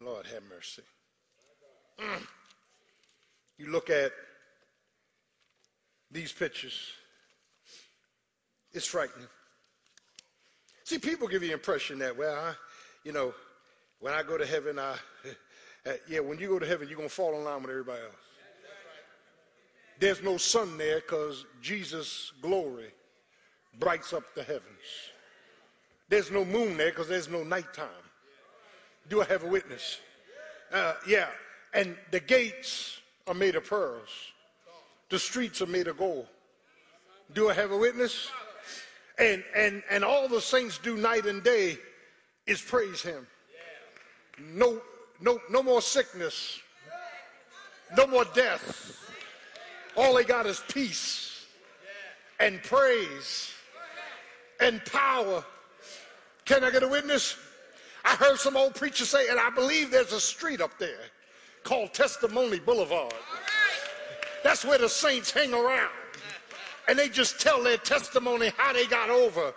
[0.02, 0.84] Lord have mercy.
[2.00, 2.26] Mm.
[3.58, 4.14] You look at
[6.10, 6.94] these pictures,
[8.76, 9.28] it's frightening.
[10.84, 12.54] See, people give you the impression that, well, I,
[13.04, 13.34] you know,
[14.02, 14.96] when I go to heaven, I,
[15.88, 18.02] uh, yeah, when you go to heaven, you're going to fall in line with everybody
[18.04, 18.14] else.
[19.98, 22.92] There's no sun there because Jesus' glory
[23.80, 24.64] brights up the heavens.
[26.10, 27.88] There's no moon there because there's no nighttime.
[29.10, 30.00] Do I have a witness?
[30.72, 31.30] Uh, yeah,
[31.74, 34.10] and the gates are made of pearls.
[35.10, 36.28] The streets are made of gold.
[37.34, 38.30] Do I have a witness?
[39.18, 41.78] And and and all the saints do night and day
[42.48, 43.26] is praise him.
[44.40, 44.82] No
[45.22, 46.60] no no more sickness.
[47.96, 49.00] No more death.
[49.96, 51.46] All they got is peace
[52.40, 53.52] and praise
[54.60, 55.44] and power.
[56.44, 57.38] Can I get a witness?
[58.04, 61.06] I heard some old preacher say, and I believe there's a street up there
[61.64, 63.14] called Testimony Boulevard.
[64.44, 65.90] That's where the saints hang around.
[66.88, 69.54] And they just tell their testimony how they got over.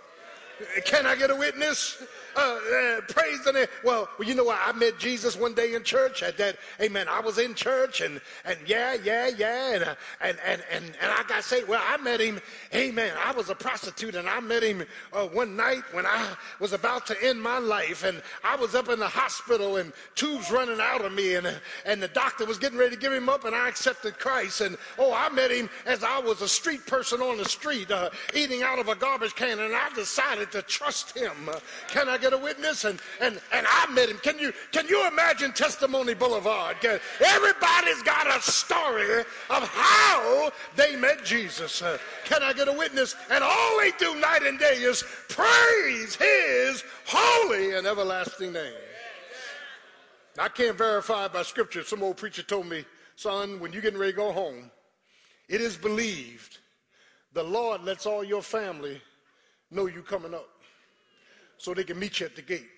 [0.84, 2.02] Can I get a witness?
[2.38, 3.66] Uh, uh, praise the name.
[3.82, 4.58] Well, you know what?
[4.64, 6.22] I met Jesus one day in church.
[6.22, 7.08] At that, amen.
[7.08, 11.12] I was in church, and and yeah, yeah, yeah, and uh, and and and and
[11.12, 11.68] I got saved.
[11.68, 12.40] Well, I met him.
[12.72, 13.12] Amen.
[13.18, 17.06] I was a prostitute, and I met him uh, one night when I was about
[17.06, 21.04] to end my life, and I was up in the hospital, and tubes running out
[21.04, 23.68] of me, and and the doctor was getting ready to give him up, and I
[23.68, 24.60] accepted Christ.
[24.60, 28.10] And oh, I met him as I was a street person on the street, uh,
[28.32, 31.32] eating out of a garbage can, and I decided to trust him.
[31.48, 31.58] Uh,
[31.88, 32.84] can I get a witness?
[32.84, 34.18] And, and, and I met him.
[34.18, 36.76] Can you, can you imagine Testimony Boulevard?
[36.84, 39.20] Everybody's got a story
[39.50, 41.82] of how they met Jesus.
[42.24, 43.14] Can I get a witness?
[43.30, 48.72] And all they do night and day is praise his holy and everlasting name.
[50.38, 51.82] I can't verify by scripture.
[51.82, 52.84] Some old preacher told me,
[53.16, 54.70] son, when you're getting ready to go home,
[55.48, 56.58] it is believed
[57.32, 59.00] the Lord lets all your family
[59.70, 60.48] know you coming up
[61.58, 62.68] so they can meet you at the gate.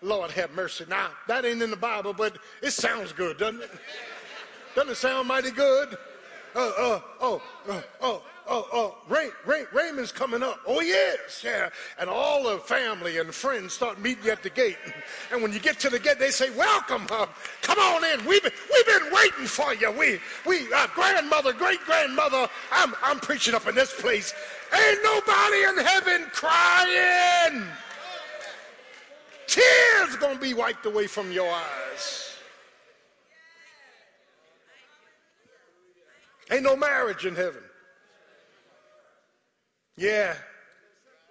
[0.00, 0.84] Lord have mercy.
[0.88, 3.70] Now, that ain't in the Bible, but it sounds good, doesn't it?
[4.74, 5.96] Doesn't it sound mighty good?
[6.54, 10.60] Uh, uh, oh, uh, oh, oh, oh, Ray, Ray, Raymond's coming up.
[10.66, 11.42] Oh, he is.
[11.44, 11.68] Yeah.
[11.98, 14.78] And all the family and friends start meeting you at the gate.
[15.30, 17.06] And when you get to the gate, they say, welcome.
[17.10, 17.26] Uh,
[17.62, 18.24] come on in.
[18.24, 19.90] We've been, we've been waiting for you.
[19.90, 24.32] We, we, uh, grandmother, great grandmother, I'm, I'm preaching up in this place.
[24.74, 27.66] Ain't nobody in heaven crying.
[29.46, 32.36] Tears gonna be wiped away from your eyes.
[36.50, 37.62] Ain't no marriage in heaven.
[39.96, 40.34] Yeah.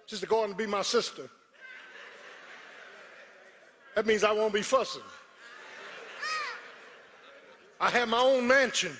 [0.06, 1.28] Sister Gordon be my sister.
[3.94, 5.02] That means I won't be fussing.
[7.80, 8.96] I have my own mansion.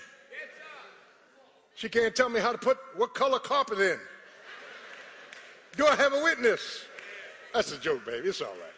[1.75, 3.99] She can't tell me how to put what color carpet in.
[5.79, 6.83] Do I have a witness?
[7.55, 8.29] That's a joke, baby.
[8.29, 8.75] It's all right.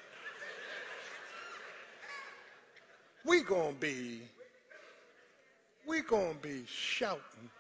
[3.24, 4.20] We gonna be,
[5.86, 7.51] we gonna be shouting.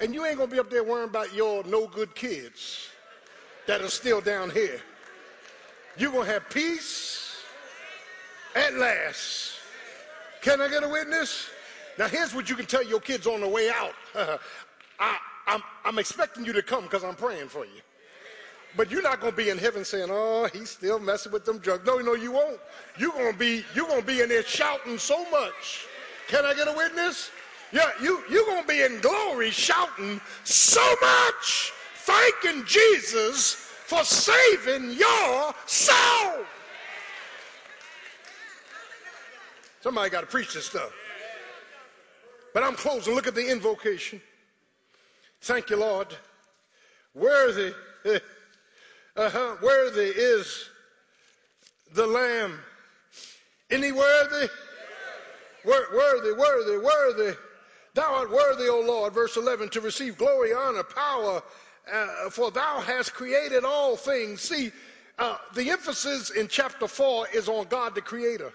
[0.00, 2.88] And you ain't gonna be up there worrying about your no good kids
[3.66, 4.80] that are still down here.
[5.98, 7.38] You're gonna have peace
[8.54, 9.54] at last.
[10.42, 11.50] Can I get a witness?
[11.98, 13.94] Now here's what you can tell your kids on the way out.
[15.00, 15.18] I,
[15.50, 17.80] I'm, I'm expecting you to come because I'm praying for you.
[18.76, 21.58] But you're not going to be in heaven saying, oh, he's still messing with them
[21.58, 21.84] drugs.
[21.84, 22.60] No, no, you won't.
[22.96, 25.86] You're going to be, you're going to be in there shouting so much.
[26.28, 27.32] Can I get a witness?
[27.72, 34.92] Yeah, you, you're going to be in glory shouting so much, thanking Jesus for saving
[34.92, 36.44] your soul.
[39.80, 40.92] Somebody got to preach this stuff.
[42.54, 43.16] But I'm closing.
[43.16, 44.20] Look at the invocation.
[45.40, 46.08] Thank you, Lord.
[47.14, 47.72] Worthy,
[49.16, 50.68] uh-huh, worthy is
[51.94, 52.58] the Lamb.
[53.70, 54.48] Any worthy?
[55.64, 57.36] Worthy, worthy, worthy.
[57.94, 61.42] Thou art worthy, O Lord, verse 11, to receive glory, honor, power,
[61.92, 64.40] uh, for thou hast created all things.
[64.40, 64.70] See,
[65.18, 68.52] uh, the emphasis in chapter 4 is on God the Creator.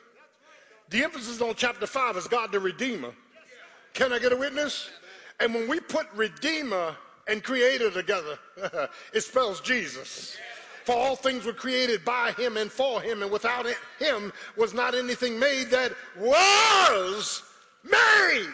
[0.89, 3.11] The emphasis on chapter 5 is God the Redeemer.
[3.93, 4.89] Can I get a witness?
[5.39, 6.95] And when we put Redeemer
[7.27, 8.37] and Creator together,
[9.13, 10.37] it spells Jesus.
[10.85, 13.65] For all things were created by him and for him, and without
[13.97, 17.41] him was not anything made that was
[17.83, 18.49] made.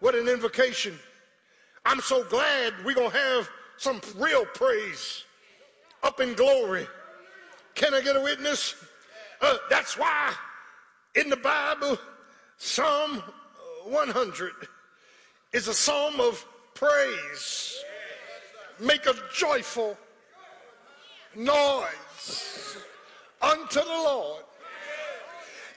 [0.00, 0.98] What an invocation.
[1.86, 3.48] I'm so glad we're going to have
[3.78, 5.24] some real praise
[6.02, 6.86] up in glory.
[7.74, 8.74] Can I get a witness?
[9.40, 10.32] Uh, that's why
[11.14, 11.98] in the Bible,
[12.58, 13.22] Psalm
[13.84, 14.52] 100
[15.54, 16.44] is a psalm of
[16.74, 17.82] praise.
[18.80, 19.96] Make a joyful
[21.36, 22.76] noise
[23.40, 24.44] unto the Lord.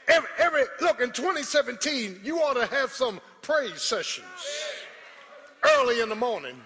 [0.07, 4.25] Every, every, look, in 2017, you ought to have some praise sessions
[5.63, 6.59] early in the morning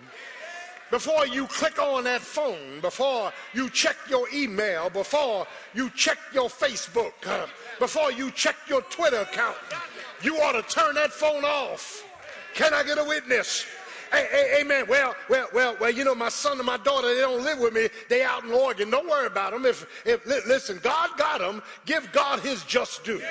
[0.92, 6.50] before you click on that phone, before you check your email, before you check your
[6.50, 7.48] Facebook, uh,
[7.80, 9.56] before you check your Twitter account,
[10.22, 12.04] you ought to turn that phone off.
[12.54, 13.66] Can I get a witness?
[14.14, 14.86] Amen.
[14.90, 17.74] Well, well, well, well, you know, my son and my daughter, they don't live with
[17.74, 17.88] me.
[18.10, 18.90] They out in Oregon.
[18.90, 19.66] Don't worry about them.
[19.66, 21.62] If, if, listen, God got them.
[21.86, 23.22] Give God his just due.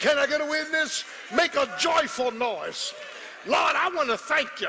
[0.00, 1.04] Can I get a witness?
[1.34, 2.92] Make a joyful noise.
[3.46, 4.68] Lord, I want to thank you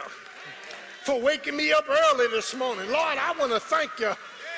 [1.03, 2.89] for waking me up early this morning.
[2.89, 4.13] Lord, I want to thank you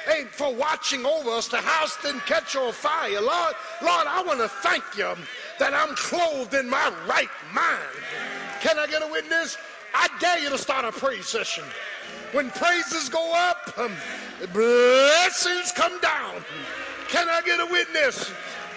[0.08, 1.48] hey, for watching over us.
[1.48, 3.20] The house didn't catch on fire.
[3.20, 5.14] Lord, Lord, I want to thank you
[5.60, 7.82] that I'm clothed in my right mind.
[8.62, 9.58] Can I get a witness?
[9.94, 11.64] I dare you to start a praise session.
[12.32, 13.92] When praises go up, um,
[14.54, 16.44] blessings come down.
[17.08, 18.32] Can I get a witness?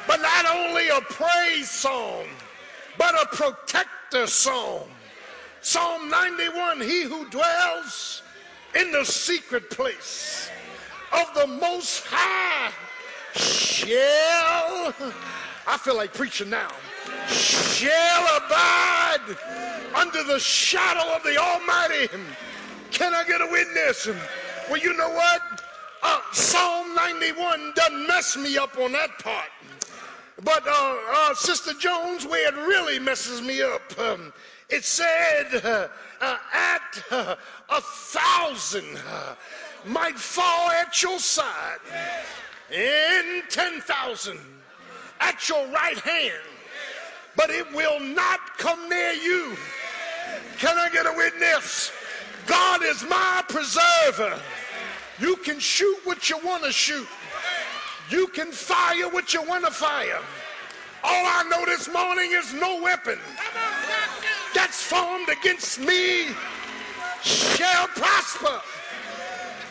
[0.07, 2.27] But not only a praise song,
[2.99, 4.89] but a protector song.
[5.63, 8.23] Psalm 91 He who dwells
[8.75, 10.49] in the secret place
[11.13, 12.73] of the Most High
[13.35, 14.95] shall,
[15.67, 16.71] I feel like preaching now,
[17.29, 19.37] shall abide
[19.95, 22.09] under the shadow of the Almighty.
[22.91, 24.09] Can I get a witness?
[24.69, 25.63] Well, you know what?
[26.03, 29.51] Uh, Psalm 91 doesn't mess me up on that part.
[30.43, 34.33] But uh, uh, Sister Jones, where it really messes me up, um,
[34.71, 35.89] it said, uh,
[36.21, 37.37] uh, at uh,
[37.69, 38.99] a thousand
[39.87, 41.79] might fall at your side,
[42.73, 44.39] and 10,000
[45.21, 46.50] at your right hand,
[47.37, 49.57] but it will not come near you.
[50.59, 51.93] Can I get a witness?
[52.47, 54.41] God is my preserver.
[55.19, 57.07] You can shoot what you want to shoot.
[58.11, 60.19] You can fire what you want to fire.
[61.03, 63.19] All I know this morning is no weapon
[64.55, 66.29] that's formed against me
[67.23, 68.61] shall prosper.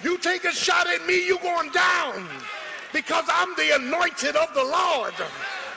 [0.03, 2.27] You take a shot at me, you're going down
[2.93, 5.13] because I'm the anointed of the Lord.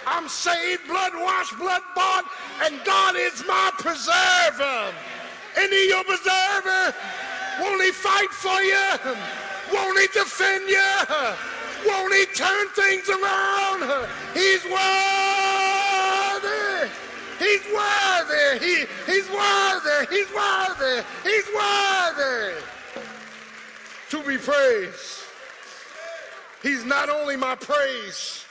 [0.07, 2.24] I'm saved, blood washed, blood bought,
[2.62, 4.92] and God is my preserver.
[5.59, 6.94] And he your preserver?
[7.61, 8.96] Won't he fight for you?
[9.72, 10.92] Won't he defend you?
[11.86, 14.09] Won't he turn things around?
[14.34, 14.82] He's worthy.
[17.38, 18.59] He's worthy.
[18.64, 20.07] He, he's worthy.
[20.11, 21.03] He's worthy.
[21.24, 22.55] He's worthy
[24.11, 25.24] to be praised.
[26.62, 28.41] He's not only my praise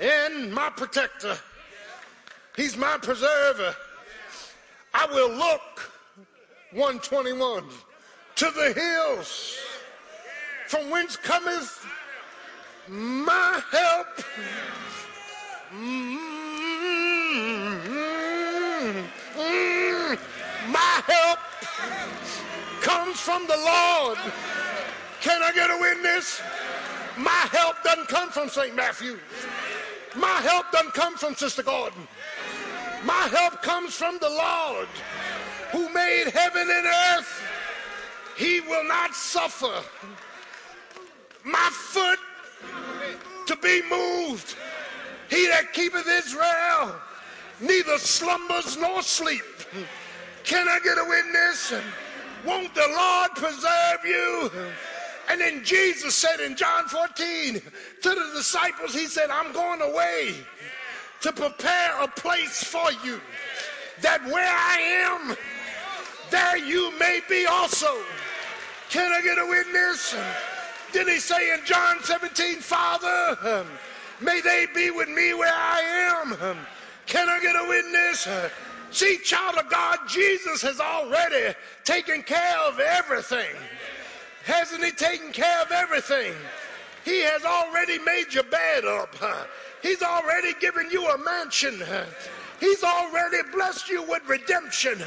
[0.00, 1.36] and my protector,
[2.56, 3.74] He's my preserver.
[4.92, 5.92] I will look,
[6.72, 7.64] 121,
[8.36, 9.56] to the hills
[10.66, 11.86] from whence cometh
[12.88, 14.06] my help.
[15.72, 16.40] Mm-hmm.
[20.72, 21.38] my help
[22.80, 24.18] comes from the Lord.
[25.20, 26.42] Can I get a witness?
[27.16, 28.74] My help doesn't come from St.
[28.74, 29.18] Matthew.
[30.16, 32.06] My help doesn't come from Sister Gordon.
[33.04, 34.88] My help comes from the Lord
[35.70, 37.42] who made heaven and earth.
[38.36, 39.82] He will not suffer
[41.44, 42.18] my foot
[43.46, 44.56] to be moved.
[45.28, 46.94] He that keepeth Israel
[47.60, 49.44] neither slumbers nor sleep.
[50.44, 51.72] Can I get a witness?
[52.44, 54.50] Won't the Lord preserve you?
[55.30, 60.34] And then Jesus said in John 14 to the disciples, He said, I'm going away
[61.20, 63.20] to prepare a place for you,
[64.00, 65.36] that where I am,
[66.30, 67.94] there you may be also.
[68.88, 70.16] Can I get a witness?
[70.92, 73.64] Did he say in John 17, Father,
[74.20, 76.56] may they be with me where I am?
[77.06, 78.26] Can I get a witness?
[78.90, 81.54] See, child of God, Jesus has already
[81.84, 83.54] taken care of everything.
[84.44, 86.32] Hasn't he taken care of everything?
[87.04, 89.14] He has already made your bed up.
[89.82, 91.82] He's already given you a mansion.
[92.58, 94.98] He's already blessed you with redemption.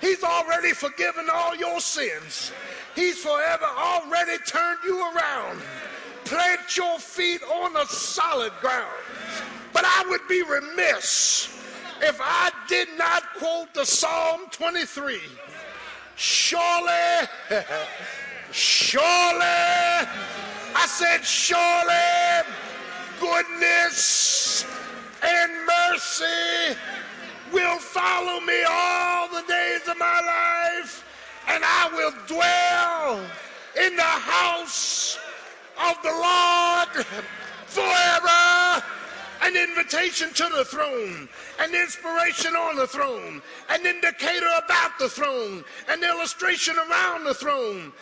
[0.00, 2.52] He's already forgiven all your sins.
[2.94, 5.60] He's forever already turned you around.
[6.24, 8.92] plant your feet on a solid ground.
[9.72, 11.58] But I would be remiss
[12.00, 15.20] if I did not quote the Psalm 23.
[16.16, 17.28] Surely,
[18.52, 19.42] surely,
[20.74, 22.54] I said, surely
[23.20, 24.66] goodness
[25.22, 26.78] and mercy
[27.52, 31.04] will follow me all the days of my life,
[31.48, 33.24] and I will dwell
[33.86, 35.18] in the house
[35.88, 37.06] of the Lord
[37.66, 38.84] forever
[39.42, 41.28] an invitation to the throne,
[41.58, 47.92] an inspiration on the throne, an indicator about the throne, an illustration around the throne,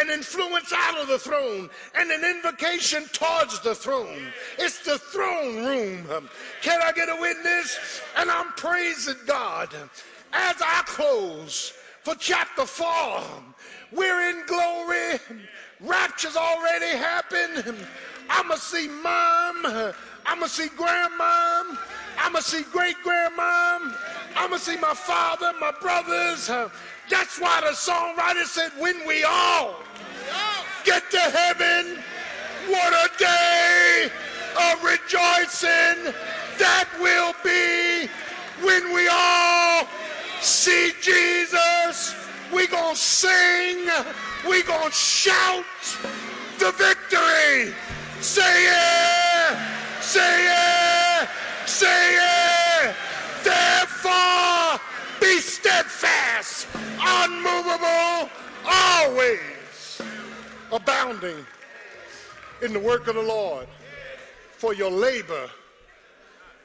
[0.00, 4.28] an influence out of the throne, and an invocation towards the throne.
[4.58, 6.28] It's the throne room.
[6.62, 8.00] Can I get a witness?
[8.16, 9.74] And I'm praising God
[10.32, 11.72] as I close
[12.02, 13.22] for chapter 4.
[13.92, 15.18] We're in glory.
[15.80, 17.86] Rapture's already happened.
[18.28, 19.92] I'm going to see mom.
[20.26, 21.78] I'm going to see grandmom.
[22.18, 23.94] I'm going to see great grandmom.
[24.36, 26.48] I'm going to see my father, my brothers.
[27.08, 29.76] That's why the songwriter said, when we all
[30.84, 32.02] get to heaven,
[32.68, 34.10] what a day
[34.72, 36.12] of rejoicing
[36.58, 38.08] that will be
[38.64, 39.86] when we all
[40.40, 42.14] see Jesus.
[42.52, 43.88] We gonna sing,
[44.48, 45.64] we gonna shout
[46.58, 47.74] the victory.
[48.20, 49.15] Say yeah!
[50.16, 51.28] Say it!
[51.66, 52.96] Say it!
[53.44, 54.80] Therefore,
[55.20, 56.66] be steadfast,
[56.98, 58.30] unmovable,
[58.64, 60.00] always
[60.72, 61.44] abounding
[62.62, 63.66] in the work of the Lord.
[64.52, 65.50] For your labor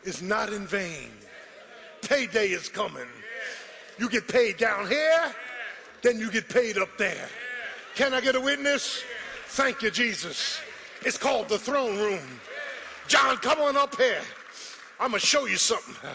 [0.05, 1.11] is not in vain.
[2.03, 3.11] Payday is coming.
[3.97, 5.35] You get paid down here,
[6.01, 7.27] then you get paid up there.
[7.95, 9.03] Can I get a witness?
[9.47, 10.61] Thank you, Jesus.
[11.03, 12.39] It's called the throne room.
[13.11, 14.21] John, come on up here.
[14.97, 16.09] I'm going to show you something.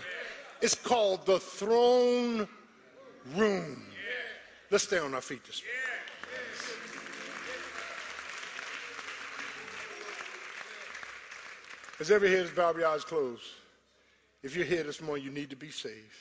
[0.62, 2.49] It's called the throne
[3.34, 3.82] room.
[4.70, 5.82] Let's stay on our feet this morning.
[12.01, 13.42] As every head is bowed, your eyes closed.
[14.42, 16.14] If you're here this morning, you need to be saved.